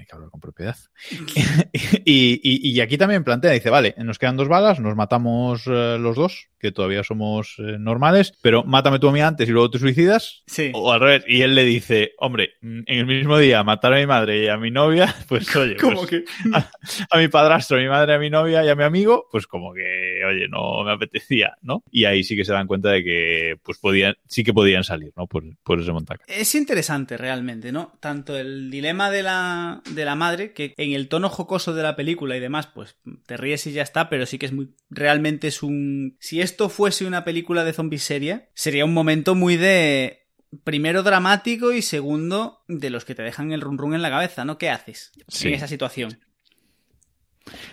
[0.03, 0.77] Hay que hablar con propiedad.
[2.05, 5.97] y, y- y aquí también plantea, dice, vale, nos quedan dos balas, nos matamos eh,
[6.01, 9.71] los dos, que todavía somos eh, normales, pero mátame tú a mí antes y luego
[9.71, 10.43] te suicidas.
[10.47, 10.71] Sí.
[10.75, 11.25] O al revés.
[11.29, 14.49] Y él le dice, hombre, mm, en el mismo día matar a mi madre y
[14.49, 16.25] a mi novia, pues oye, Como pues, que.
[16.53, 16.71] a,
[17.11, 19.73] a mi padrastro, a mi madre, a mi novia y a mi amigo, pues como
[19.73, 21.83] que, oye, no me apetecía, ¿no?
[21.91, 25.13] Y ahí sí que se dan cuenta de que, pues podían, sí que podían salir,
[25.17, 25.27] ¿no?
[25.27, 26.23] Por, por ese montaje.
[26.29, 27.93] Es interesante realmente, ¿no?
[28.01, 31.97] Tanto el dilema de la, de la madre, que en el tono jocoso de la
[31.97, 34.71] película y demás, pues te ríes y ya está, pero sí que es muy...
[34.91, 36.17] Realmente es un...
[36.21, 40.19] Si esto fuese una película de zombies seria, sería un momento muy de...
[40.65, 44.45] Primero dramático y segundo de los que te dejan el run run en la cabeza,
[44.45, 44.59] ¿no?
[44.59, 45.49] ¿Qué haces Sí.
[45.49, 46.19] en esa situación?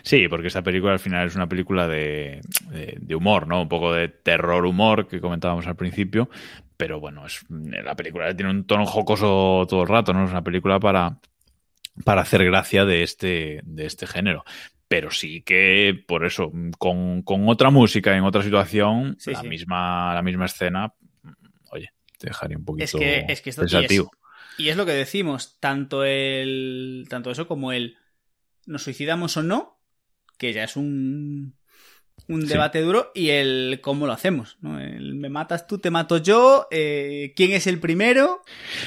[0.02, 2.42] Sí, porque esta película al final es una película de,
[2.72, 3.62] de, de humor, ¿no?
[3.62, 6.30] Un poco de terror humor que comentábamos al principio,
[6.76, 10.24] pero bueno, es la película tiene un tono jocoso todo el rato, ¿no?
[10.26, 11.20] Es una película para,
[12.06, 14.44] para hacer gracia de este, de este género.
[14.88, 19.48] Pero sí que, por eso, con, con otra música, en otra situación, Sí, la, sí.
[19.48, 20.94] Misma, la misma escena,
[21.72, 24.12] oye, te dejaría un poquito Es que, es que esto y es, pensativo.
[24.58, 27.98] y es lo que decimos, tanto el tanto eso como el
[28.66, 29.80] nos suicidamos o no,
[30.38, 31.56] que ya es un
[32.28, 32.48] un Sí.
[32.50, 34.80] debate duro y el cómo lo hacemos, ¿no?
[34.80, 38.42] El me matas tú, te mato yo, eh, quién es el primero,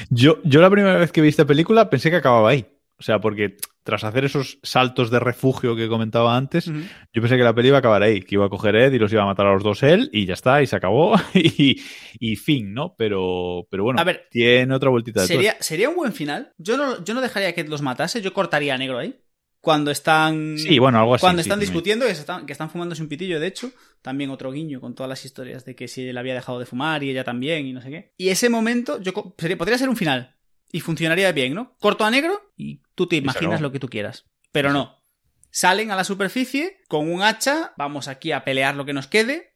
[0.09, 2.65] Yo, yo la primera vez que vi esta película pensé que acababa ahí.
[3.03, 7.43] O sea, porque tras hacer esos saltos de refugio que comentaba antes, yo pensé que
[7.43, 9.25] la peli iba a acabar ahí, que iba a coger Ed y los iba a
[9.25, 11.81] matar a los dos él y ya está, y se acabó, y,
[12.17, 12.95] y fin, ¿no?
[12.97, 16.53] Pero, pero bueno, A ver, tiene otra vueltita de sería sería un buen final.
[16.57, 19.19] Yo no yo no dejaría que los matase, yo cortaría a negro ahí.
[19.59, 20.57] Cuando están.
[20.57, 21.21] Sí, bueno, algo así.
[21.21, 21.65] Cuando sí, están sí.
[21.65, 24.95] discutiendo, que, se están, que están fumándose un pitillo, de hecho, también otro guiño con
[24.95, 27.73] todas las historias de que si él había dejado de fumar y ella también y
[27.73, 28.13] no sé qué.
[28.17, 30.37] Y ese momento yo sería, podría ser un final
[30.73, 31.77] y funcionaría bien, ¿no?
[31.79, 34.25] Corto a negro y tú te imaginas lo que tú quieras.
[34.51, 35.01] Pero no.
[35.51, 39.55] Salen a la superficie con un hacha, vamos aquí a pelear lo que nos quede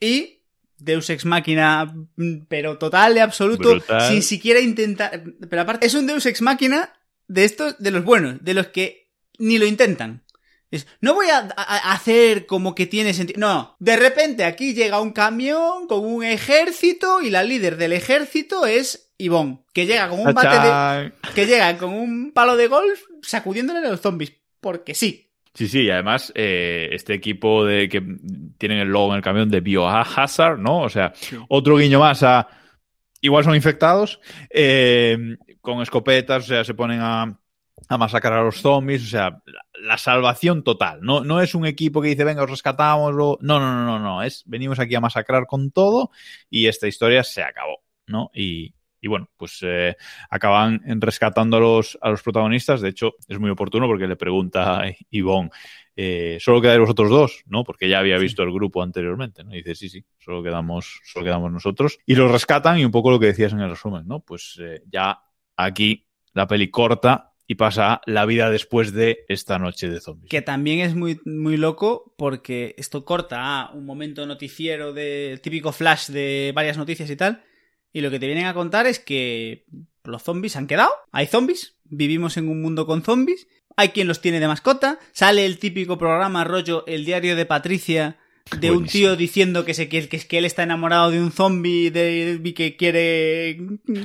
[0.00, 0.42] y
[0.78, 4.08] Deus ex máquina, mm, pero total y absoluto, Brutal.
[4.08, 5.22] sin siquiera intentar.
[5.48, 6.92] Pero aparte, es un Deus ex máquina
[7.28, 10.24] de estos, de los buenos, de los que ni lo intentan.
[10.70, 13.38] Es, no voy a, a- a hacer como que tiene sentido.
[13.40, 18.66] No, de repente aquí llega un camión con un ejército y la líder del ejército
[18.66, 23.00] es Ivonne, que llega con un bate de, que llega con un palo de golf
[23.22, 24.32] sacudiéndole a los zombies.
[24.60, 25.30] Porque sí.
[25.54, 28.02] Sí, sí, y además eh, este equipo de que
[28.58, 30.82] tienen el logo en el camión de Biohazard, ¿no?
[30.82, 31.12] O sea,
[31.48, 32.48] otro guiño más a
[33.22, 37.38] igual son infectados, eh, con escopetas, o sea, se ponen a,
[37.88, 41.00] a masacrar a los zombies, o sea, la, la salvación total.
[41.02, 43.38] No, no es un equipo que dice, venga, os rescatamos, o...
[43.40, 46.10] no, no, no, no, no, es venimos aquí a masacrar con todo
[46.50, 48.30] y esta historia se acabó, ¿no?
[48.34, 48.75] Y,
[49.06, 49.96] y bueno, pues eh,
[50.28, 52.80] acaban rescatando a los, a los protagonistas.
[52.80, 55.50] De hecho, es muy oportuno porque le pregunta a Ivonne,
[55.94, 57.62] eh, solo quedáis vosotros dos, ¿no?
[57.62, 59.54] Porque ya había visto el grupo anteriormente, ¿no?
[59.54, 62.00] Y dice, sí, sí, solo quedamos, solo quedamos nosotros.
[62.04, 64.18] Y los rescatan y un poco lo que decías en el resumen, ¿no?
[64.18, 65.22] Pues eh, ya
[65.56, 70.30] aquí la peli corta y pasa la vida después de esta noche de zombies.
[70.30, 75.70] Que también es muy, muy loco porque esto corta a un momento noticiero de típico
[75.70, 77.44] flash de varias noticias y tal.
[77.96, 79.64] Y lo que te vienen a contar es que
[80.04, 80.90] los zombies han quedado.
[81.12, 81.76] Hay zombies.
[81.84, 83.48] Vivimos en un mundo con zombies.
[83.74, 84.98] Hay quien los tiene de mascota.
[85.12, 88.18] Sale el típico programa rollo El diario de Patricia.
[88.60, 91.90] De un tío diciendo que, se, que, que, que él está enamorado de un zombie
[91.90, 93.56] de, y que quiere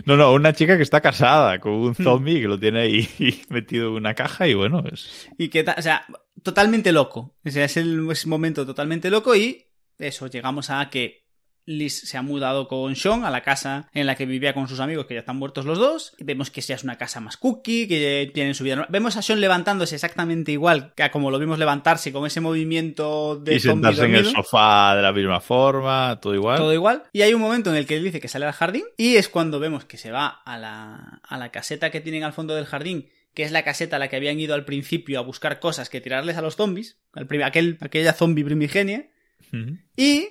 [0.05, 3.09] No, no, una chica que está casada con un zombie que lo tiene ahí
[3.49, 5.27] metido en una caja y bueno, es...
[5.37, 6.05] Y que, o sea,
[6.43, 7.35] totalmente loco.
[7.45, 9.65] O sea, es el es momento totalmente loco y
[9.97, 11.21] eso, llegamos a que
[11.65, 14.79] Liz se ha mudado con Sean a la casa en la que vivía con sus
[14.79, 16.13] amigos, que ya están muertos los dos.
[16.19, 18.91] Vemos que ya es una casa más cookie, que tienen su vida normal.
[18.91, 23.35] Vemos a Sean levantándose exactamente igual que a como lo vimos levantarse con ese movimiento
[23.35, 26.57] de y sentarse en el sofá de la misma forma, todo igual.
[26.57, 27.03] Todo igual.
[27.13, 29.29] Y hay un momento en el que él dice que sale al jardín y es
[29.29, 32.65] cuando vemos que se va a la, a la caseta que tienen al fondo del
[32.65, 35.89] jardín, que es la caseta a la que habían ido al principio a buscar cosas
[35.89, 39.09] que tirarles a los zombies, aquel, aquella zombie primigenia,
[39.95, 40.29] y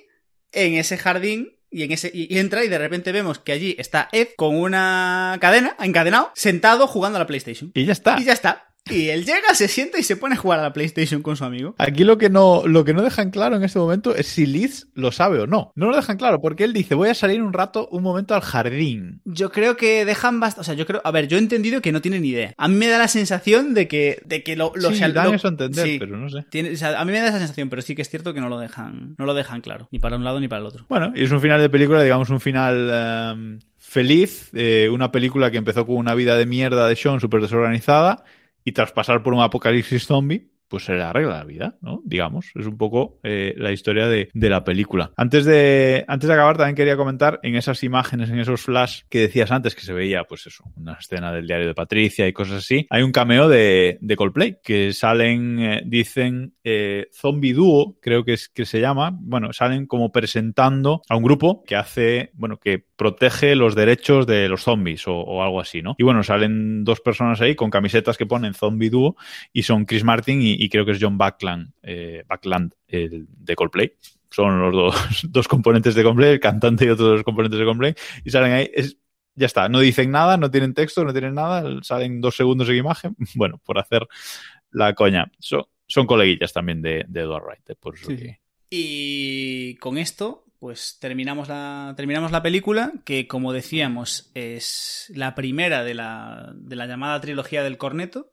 [0.51, 4.09] en ese jardín y, en ese, y entra y de repente vemos que allí está
[4.11, 7.71] Ed con una cadena, encadenado, sentado jugando a la PlayStation.
[7.73, 8.19] Y ya está.
[8.19, 8.70] Y ya está.
[8.89, 11.45] Y él llega, se sienta y se pone a jugar a la PlayStation con su
[11.45, 11.75] amigo.
[11.77, 14.87] Aquí lo que no, lo que no dejan claro en este momento es si Liz
[14.95, 15.71] lo sabe o no.
[15.75, 18.41] No lo dejan claro porque él dice, voy a salir un rato, un momento al
[18.41, 19.21] jardín.
[19.23, 20.61] Yo creo que dejan bastante.
[20.61, 20.99] O sea, yo creo.
[21.05, 22.53] A ver, yo he entendido que no tienen ni idea.
[22.57, 25.27] A mí me da la sensación de que, de que lo, lo sí, sea, dan
[25.29, 25.97] lo- eso a entender, sí.
[25.99, 26.43] pero no sé.
[26.49, 28.41] Tiene- o sea, a mí me da esa sensación, pero sí que es cierto que
[28.41, 30.85] no lo dejan, no lo dejan claro, ni para un lado ni para el otro.
[30.89, 32.89] Bueno, y es un final de película, digamos, un final
[33.33, 34.49] em, feliz.
[34.53, 38.23] eh, una película que empezó con una vida de mierda de Sean súper desorganizada
[38.63, 42.01] y tras pasar por un apocalipsis zombie, pues se le arregla la vida, ¿no?
[42.05, 45.11] Digamos, es un poco eh, la historia de, de la película.
[45.17, 49.19] Antes de, antes de acabar, también quería comentar en esas imágenes, en esos flash que
[49.19, 52.59] decías antes, que se veía, pues eso, una escena del diario de Patricia y cosas
[52.59, 52.87] así.
[52.89, 58.33] Hay un cameo de, de Coldplay, que salen, eh, dicen, eh, Zombie Duo, creo que
[58.33, 59.11] es que se llama.
[59.13, 64.47] Bueno, salen como presentando a un grupo que hace, bueno, que protege los derechos de
[64.47, 65.95] los zombies o, algo así, ¿no?
[65.97, 69.15] Y bueno, salen dos personas ahí con camisetas que ponen Zombie Duo
[69.51, 73.55] y son Chris Martin y, y creo que es John Backland, eh, Backland el de
[73.55, 73.93] Coldplay.
[74.29, 74.95] Son los dos,
[75.29, 78.69] dos componentes de Coldplay, el cantante y otros dos componentes de Coldplay, y salen ahí.
[78.73, 78.97] Es,
[79.33, 82.75] ya está, no dicen nada, no tienen texto, no tienen nada, salen dos segundos en
[82.75, 83.15] imagen.
[83.35, 84.07] Bueno, por hacer
[84.71, 85.31] la coña.
[85.39, 88.15] Son, son coleguillas también de, de Edward Wright, eh, por Sí.
[88.15, 88.39] que-
[88.69, 95.83] Y con esto, pues terminamos la, terminamos la película, que como decíamos, es la primera
[95.83, 98.30] de la, de la llamada trilogía del corneto.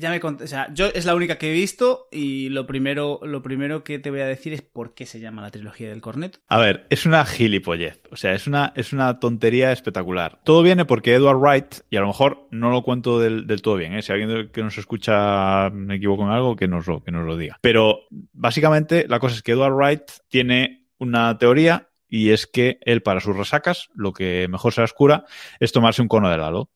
[0.00, 3.20] Ya me cont- o sea, yo es la única que he visto y lo primero,
[3.22, 6.00] lo primero que te voy a decir es por qué se llama la trilogía del
[6.00, 6.38] corneto.
[6.48, 8.00] A ver, es una gilipollez.
[8.10, 10.40] O sea, es una, es una tontería espectacular.
[10.44, 13.76] Todo viene porque Edward Wright, y a lo mejor no lo cuento del, del todo
[13.76, 14.02] bien, ¿eh?
[14.02, 17.36] si alguien que nos escucha me equivoco en algo, que nos, lo, que nos lo
[17.36, 17.58] diga.
[17.60, 18.00] Pero
[18.32, 23.20] básicamente la cosa es que Edward Wright tiene una teoría y es que él para
[23.20, 25.24] sus resacas lo que mejor se las cura
[25.60, 26.70] es tomarse un cono de helado.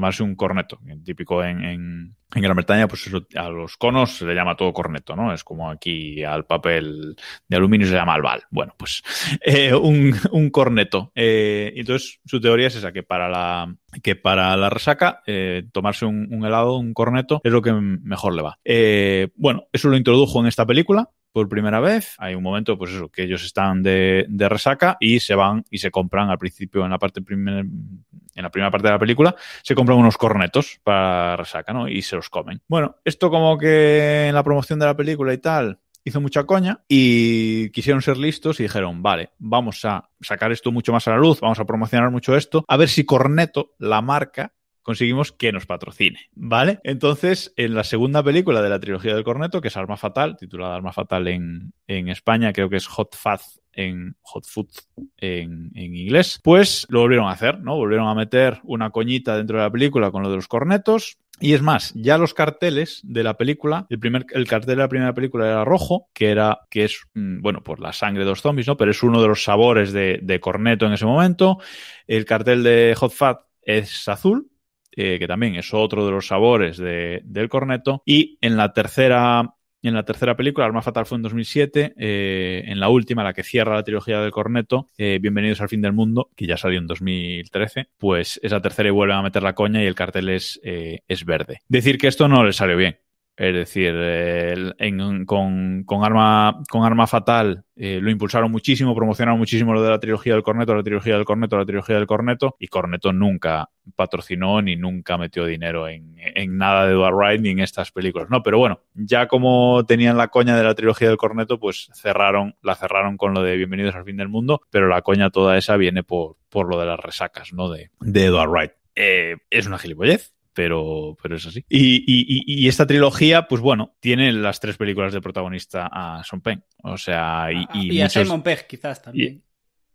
[0.00, 4.34] Tomarse un corneto, típico en, en, Gran Bretaña, pues eso, a los conos se le
[4.34, 5.30] llama todo corneto, ¿no?
[5.34, 7.14] Es como aquí al papel
[7.46, 8.44] de aluminio se llama albal.
[8.50, 9.02] Bueno, pues
[9.44, 11.12] eh, un, un corneto.
[11.14, 16.06] Eh, entonces, su teoría es esa, que para la, que para la resaca, eh, tomarse
[16.06, 18.58] un, un helado, un corneto, es lo que mejor le va.
[18.64, 22.14] Eh, bueno, eso lo introdujo en esta película por primera vez.
[22.18, 25.78] Hay un momento, pues eso, que ellos están de, de resaca y se van y
[25.78, 29.34] se compran al principio en la parte primer, en la primera parte de la película,
[29.62, 31.88] se compran unos cornetos para resaca, ¿no?
[31.88, 32.60] Y se los comen.
[32.68, 36.82] Bueno, esto como que en la promoción de la película y tal, hizo mucha coña
[36.88, 41.18] y quisieron ser listos y dijeron, vale, vamos a sacar esto mucho más a la
[41.18, 44.52] luz, vamos a promocionar mucho esto, a ver si Corneto, la marca,
[44.82, 46.80] conseguimos que nos patrocine, ¿vale?
[46.84, 50.74] Entonces, en la segunda película de la trilogía del Corneto, que es Arma Fatal, titulada
[50.74, 54.68] Arma Fatal en, en España, creo que es Hot Fuzz en Hot Food
[55.16, 57.76] en, en, inglés, pues lo volvieron a hacer, ¿no?
[57.76, 61.18] Volvieron a meter una coñita dentro de la película con lo de los cornetos.
[61.42, 64.88] Y es más, ya los carteles de la película, el primer, el cartel de la
[64.88, 68.42] primera película era rojo, que era, que es, mm, bueno, por la sangre de los
[68.42, 68.76] zombies, ¿no?
[68.76, 71.58] Pero es uno de los sabores de, de corneto en ese momento.
[72.06, 74.49] El cartel de Hot Fat es azul,
[74.92, 78.02] eh, que también es otro de los sabores de, del corneto.
[78.04, 81.94] Y en la tercera en la tercera película, Arma Fatal fue en 2007.
[81.96, 85.80] Eh, en la última, la que cierra la trilogía del Corneto, eh, Bienvenidos al fin
[85.80, 89.54] del mundo, que ya salió en 2013, pues esa tercera y vuelven a meter la
[89.54, 91.60] coña y el cartel es, eh, es verde.
[91.68, 92.98] Decir que esto no le salió bien.
[93.40, 99.72] Es decir, en, con, con, arma, con Arma Fatal eh, lo impulsaron muchísimo, promocionaron muchísimo
[99.72, 102.66] lo de la trilogía del Corneto, la trilogía del Corneto, la trilogía del Corneto, y
[102.66, 107.60] Corneto nunca patrocinó ni nunca metió dinero en, en nada de Edward Wright ni en
[107.60, 108.42] estas películas, ¿no?
[108.42, 112.74] Pero bueno, ya como tenían la coña de la trilogía del Corneto, pues cerraron, la
[112.74, 116.02] cerraron con lo de Bienvenidos al fin del mundo, pero la coña toda esa viene
[116.02, 117.70] por, por lo de las resacas, ¿no?
[117.70, 118.72] De, de Edward Wright.
[118.96, 121.64] Eh, es una gilipollez, pero, pero es así.
[121.70, 126.42] Y, y, y, esta trilogía, pues bueno, tiene las tres películas de protagonista a Sean
[126.42, 126.62] Penn.
[126.82, 128.16] O sea, y, Ah, y, muchos...
[128.18, 129.42] a Simon Pegg quizás también.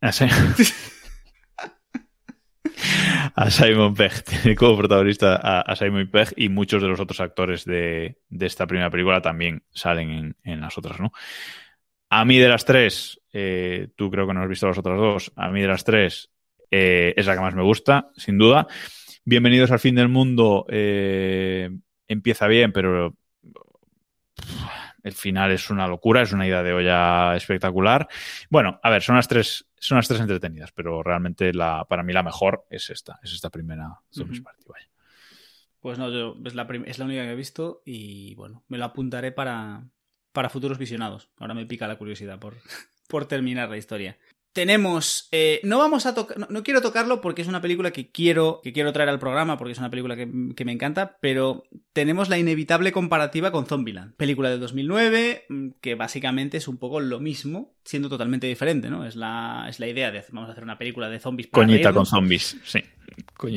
[0.02, 0.08] A,
[3.36, 7.20] a Simon Pegg, tiene como protagonista a, a, Simon Pegg y muchos de los otros
[7.20, 11.12] actores de, de esta primera película también salen en, en, las otras, ¿no?
[12.10, 15.32] A mí de las tres, eh, tú creo que no has visto las otras dos,
[15.36, 16.32] a mí de las tres
[16.72, 18.66] eh, es la que más me gusta, sin duda.
[19.28, 20.68] Bienvenidos al fin del mundo.
[20.70, 21.72] Eh,
[22.08, 23.18] empieza bien, pero
[25.02, 28.08] el final es una locura, es una idea de olla espectacular.
[28.52, 32.14] Bueno, a ver, son las tres, son las tres entretenidas, pero realmente la, para mí
[32.14, 34.46] la mejor es esta, es esta primera Zombies uh -huh.
[34.46, 34.64] Party.
[34.68, 34.90] Vaya.
[35.80, 38.86] Pues no, yo es la, es la única que he visto y bueno, me lo
[38.86, 39.88] apuntaré para,
[40.34, 41.32] para futuros visionados.
[41.38, 42.58] Ahora me pica la curiosidad por,
[43.10, 44.20] por terminar la historia.
[44.56, 45.28] Tenemos.
[45.34, 46.40] eh, no vamos a tocar.
[46.40, 49.58] No, no quiero tocarlo porque es una película que quiero, que quiero traer al programa,
[49.58, 54.16] porque es una película que, que me encanta, pero tenemos la inevitable comparativa con Zombieland.
[54.16, 59.06] Película de 2009, mm, que básicamente es un poco lo mismo, siendo totalmente diferente, ¿no?
[59.06, 61.92] Es la, es la idea de vamos a hacer una película de zombies para Coñita
[61.92, 62.80] con zombies, sí.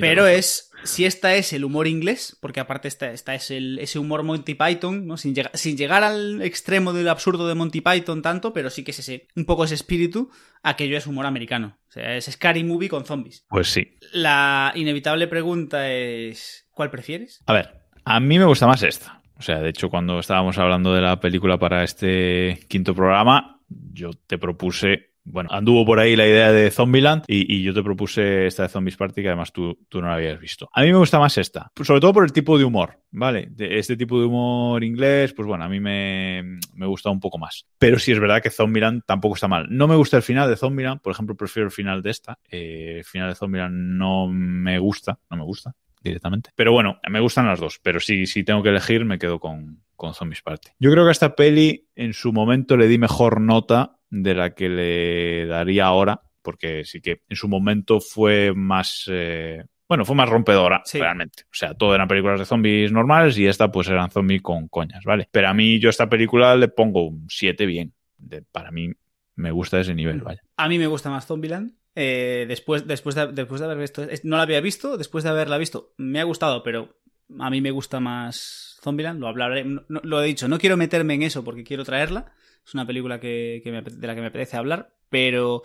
[0.00, 3.98] Pero es, si esta es el humor inglés, porque aparte esta, esta es el, ese
[3.98, 5.16] humor Monty Python, ¿no?
[5.16, 8.90] Sin, llega- sin llegar al extremo del absurdo de Monty Python tanto, pero sí que
[8.90, 10.30] es ese, un poco ese espíritu,
[10.62, 11.78] aquello es humor americano.
[11.88, 13.44] O sea, es Scary Movie con zombies.
[13.48, 13.96] Pues sí.
[14.12, 17.42] La inevitable pregunta es, ¿cuál prefieres?
[17.46, 19.22] A ver, a mí me gusta más esta.
[19.36, 24.10] O sea, de hecho, cuando estábamos hablando de la película para este quinto programa, yo
[24.26, 28.64] te propuse, bueno, anduvo por ahí la idea de Zombieland y, yo te propuse esta
[28.64, 30.68] de Zombies Party que además tú, tú no la habías visto.
[30.72, 33.48] A mí me gusta más esta, sobre todo por el tipo de humor, ¿vale?
[33.50, 37.38] De este tipo de humor inglés, pues bueno, a mí me, me gusta un poco
[37.38, 37.66] más.
[37.78, 39.66] Pero sí es verdad que Zombieland tampoco está mal.
[39.70, 42.38] No me gusta el final de Zombieland, por ejemplo, prefiero el final de esta.
[42.50, 46.50] Eh, el final de Zombieland no me gusta, no me gusta directamente.
[46.54, 47.80] Pero bueno, me gustan las dos.
[47.82, 50.70] Pero si, si tengo que elegir, me quedo con, con Zombies Party.
[50.78, 54.54] Yo creo que a esta peli en su momento le di mejor nota de la
[54.54, 59.04] que le daría ahora, porque sí que en su momento fue más...
[59.10, 60.98] eh, bueno, fue más rompedora, Sí.
[60.98, 61.44] realmente.
[61.44, 65.02] O sea, todo eran películas de zombies normales y esta pues eran zombies con coñas,
[65.04, 65.28] ¿vale?
[65.30, 67.94] Pero a mí yo a esta película le pongo un 7 bien.
[68.18, 68.90] De- para mí
[69.36, 70.42] me gusta ese nivel, vaya.
[70.56, 71.72] A mí me gusta más Zombieland.
[71.94, 74.06] Eh, después, después, de, después de haber visto.
[74.24, 76.98] No la había visto, después de haberla visto, me ha gustado, pero
[77.38, 79.20] a mí me gusta más Zombieland.
[79.20, 79.64] Lo hablaré.
[79.64, 82.32] no- no- lo he dicho, no quiero meterme en eso porque quiero traerla.
[82.68, 85.62] Es una película que, que me de la que me apetece hablar, pero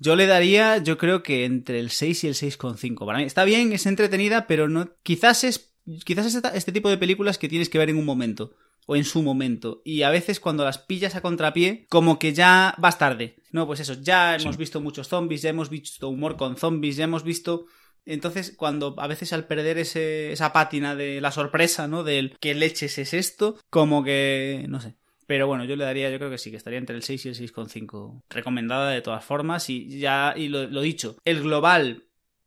[0.00, 3.06] yo le daría, yo creo que entre el 6 y el 6,5.
[3.06, 4.90] Para mí está bien, es entretenida, pero no.
[5.04, 5.72] Quizás es.
[6.04, 8.52] Quizás es este tipo de películas que tienes que ver en un momento
[8.86, 9.80] o en su momento.
[9.84, 13.36] Y a veces cuando las pillas a contrapié, como que ya vas tarde.
[13.52, 14.58] No, pues eso, ya hemos Sí.
[14.58, 17.66] visto muchos zombies, ya hemos visto humor con zombies, ya hemos visto...
[18.06, 22.02] Entonces, cuando a veces al perder ese, esa pátina de la sorpresa, ¿no?
[22.02, 24.64] Del qué leches es esto, como que...
[24.68, 24.96] no sé.
[25.30, 27.28] Pero bueno, yo le daría, yo creo que sí, que estaría entre el 6 y
[27.28, 28.24] el 6,5.
[28.30, 29.70] Recomendada de todas formas.
[29.70, 32.02] Y ya, y lo, lo dicho, el global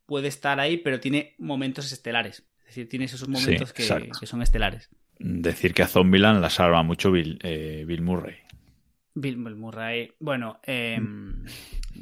[0.05, 2.43] puede estar ahí, pero tiene momentos estelares.
[2.59, 3.85] Es decir, tiene esos momentos que
[4.25, 4.89] son estelares.
[5.17, 8.35] Decir que a Zombieland la salva mucho Bill, eh, Bill Murray.
[9.15, 10.11] Bill Murray.
[10.19, 11.43] Bueno, eh, no,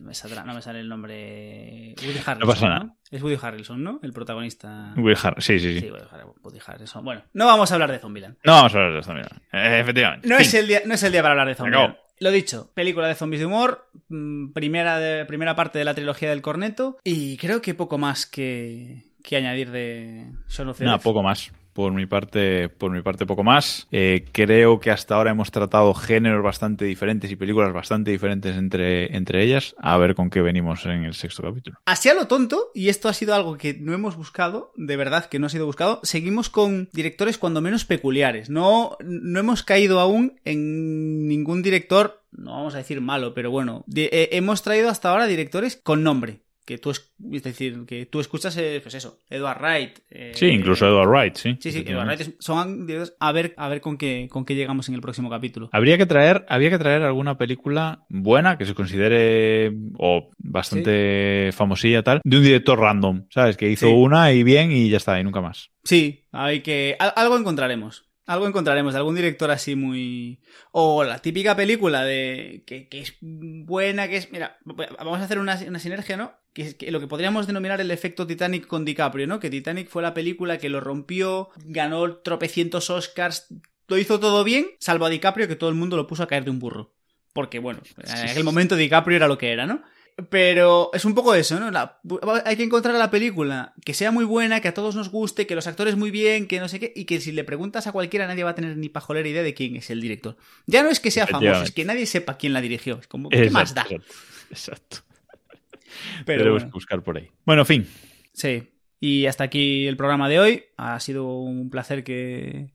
[0.06, 1.94] me saldrá- no me sale el nombre.
[2.02, 2.48] Woody Harrelson.
[2.48, 2.96] pasa nada.
[3.10, 4.00] Es Woody Harrelson, ¿no?
[4.02, 4.94] El protagonista.
[4.98, 5.80] Will Har- sí, sí, sí.
[5.82, 7.04] Sí, Woody Har- Woody Harrelson.
[7.04, 8.38] Bueno, no vamos a hablar de Zombieland.
[8.44, 9.42] No vamos a hablar de Zombieland.
[9.52, 10.28] Eh, efectivamente.
[10.28, 11.96] No es, el día, no es el día para hablar de Zombieland.
[12.20, 16.30] Lo dicho, película de zombies de humor, mm, primera, de, primera parte de la trilogía
[16.30, 21.02] del corneto, y creo que poco más que, que añadir de Shaun of the Dead.
[21.02, 21.52] poco más.
[21.74, 23.88] Por mi parte, por mi parte poco más.
[23.92, 29.16] Eh, creo que hasta ahora hemos tratado géneros bastante diferentes y películas bastante diferentes entre,
[29.16, 29.76] entre ellas.
[29.80, 31.78] A ver con qué venimos en el sexto capítulo.
[31.86, 35.26] Así a lo tonto, y esto ha sido algo que no hemos buscado, de verdad
[35.26, 38.50] que no ha sido buscado, seguimos con directores cuando menos peculiares.
[38.50, 43.86] No, no hemos caído aún en ningún director, no vamos a decir malo, pero bueno,
[43.96, 46.42] eh, hemos traído hasta ahora directores con nombre.
[46.72, 50.00] Que tú, es, es decir, que tú escuchas, eh, pues eso, Edward Wright.
[50.10, 51.58] eh, Sí, incluso Edward Wright, sí.
[51.60, 52.36] Sí, sí, Edward Wright.
[52.40, 55.70] Son directores- a ver, a ver con qué, con qué llegamos en el próximo capítulo.
[55.74, 62.04] Habría que traer, habría que traer alguna película buena que se considere o bastante famosilla
[62.04, 63.58] tal, de un director random, ¿sabes?
[63.58, 63.94] Que hizo Sí.
[63.94, 65.72] una y bien y ya está, y nunca más.
[65.84, 66.96] Sí, hay que.
[67.00, 68.06] al- algo encontraremos.
[68.32, 70.40] Algo encontraremos de algún director así muy.
[70.72, 72.64] O la típica película de.
[72.66, 74.32] que, que es buena, que es.
[74.32, 76.32] Mira, vamos a hacer una, una sinergia, ¿no?
[76.54, 79.42] Que es que lo que podríamos denominar el efecto Titanic con DiCaprio, ¿no?
[79.42, 83.48] Que Titanic fue la película que lo rompió, ganó tropecientos Oscars,
[83.90, 86.46] lo hizo todo bien, salvo a DiCaprio, que todo el mundo lo puso a caer
[86.46, 86.94] de un burro.
[87.34, 89.84] Porque, bueno, en aquel momento DiCaprio era lo que era, ¿no?
[90.30, 91.72] Pero es un poco eso, ¿no?
[91.72, 92.00] La-
[92.46, 95.48] hay que encontrar a la película que sea muy buena, que a todos nos guste,
[95.48, 97.92] que los actores muy bien, que no sé qué, y que si le preguntas a
[97.92, 100.38] cualquiera nadie va a tener ni pajolera idea de quién es el director.
[100.68, 103.00] Ya no es que sea famoso, es que nadie sepa quién la dirigió.
[103.00, 103.84] Es como, ¿qué más da?
[103.84, 104.06] Exacto,
[104.50, 104.98] Exacto.
[106.26, 106.66] Pero bueno.
[106.68, 107.30] que buscar por ahí.
[107.46, 107.88] Bueno, fin.
[108.34, 108.64] Sí.
[109.00, 110.64] Y hasta aquí el programa de hoy.
[110.78, 112.70] Ha sido un placer que.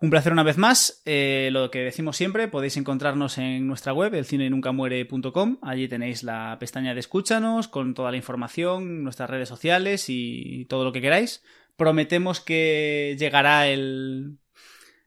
[0.00, 1.02] Un placer una vez más.
[1.04, 5.58] Eh, lo que decimos siempre, podéis encontrarnos en nuestra web, elcinenuncamuere.com.
[5.62, 10.84] Allí tenéis la pestaña de escúchanos con toda la información, nuestras redes sociales y todo
[10.84, 11.42] lo que queráis.
[11.76, 14.38] Prometemos que llegará el,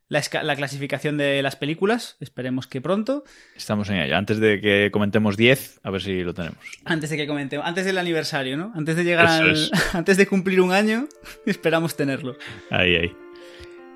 [0.09, 2.17] la, clasificación de las películas.
[2.19, 3.23] Esperemos que pronto.
[3.55, 4.15] Estamos en ello.
[4.15, 6.59] Antes de que comentemos 10, a ver si lo tenemos.
[6.85, 8.71] Antes de que comentemos, antes del aniversario, ¿no?
[8.75, 11.07] Antes de llegar al, antes de cumplir un año,
[11.47, 12.37] esperamos tenerlo.
[12.69, 13.15] Ahí, ahí.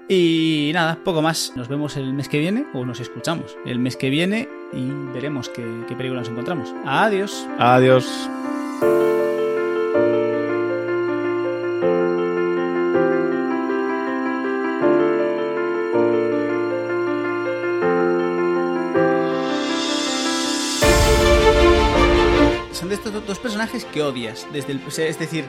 [0.09, 1.51] Y nada, poco más.
[1.55, 5.49] Nos vemos el mes que viene, o nos escuchamos el mes que viene y veremos
[5.49, 6.73] qué, qué película nos encontramos.
[6.85, 7.45] Adiós.
[7.59, 8.29] Adiós.
[22.73, 24.45] Son de estos do- dos personajes que odias.
[24.53, 25.45] Desde el, es decir,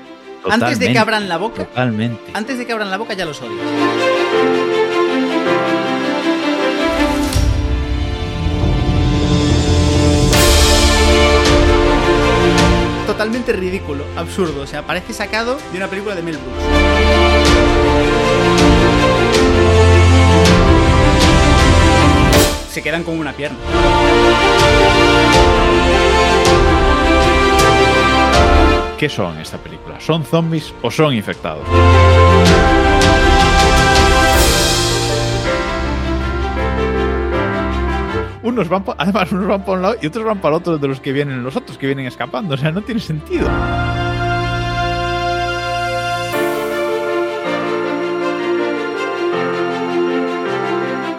[0.48, 2.30] antes de que abran la boca, Totalmente.
[2.32, 3.66] antes de que abran la boca ya los odias.
[13.06, 14.62] Totalmente ridículo, absurdo.
[14.62, 16.62] O sea, parece sacado de una película de Mel Brooks.
[22.70, 23.59] Se quedan con una pierna.
[28.98, 30.01] ¿Qué son esta película?
[30.01, 31.66] ¿Son zombies o son infectados?
[38.43, 40.89] Unos van además unos van para un lado y otros van para el otro de
[40.89, 42.55] los que vienen los otros que vienen escapando.
[42.55, 43.48] O sea, no tiene sentido.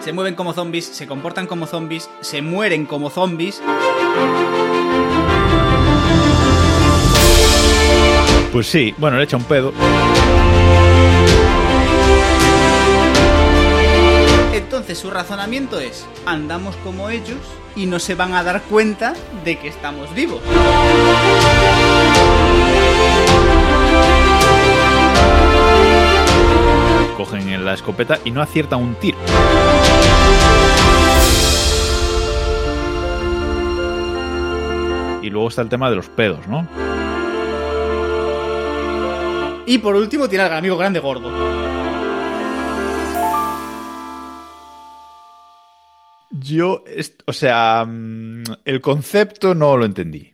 [0.00, 3.62] Se mueven como zombies, se comportan como zombies, se mueren como zombies.
[8.52, 9.72] Pues sí, bueno, le echa un pedo.
[14.90, 17.38] Entonces su razonamiento es, andamos como ellos
[17.76, 19.14] y no se van a dar cuenta
[19.44, 20.40] de que estamos vivos.
[27.16, 29.16] Cogen en la escopeta y no aciertan un tiro.
[35.22, 36.66] Y luego está el tema de los pedos, ¿no?
[39.66, 41.69] Y por último tiene al amigo grande gordo.
[46.40, 46.84] Yo,
[47.26, 50.29] o sea, mm, el concepto no lo entendí.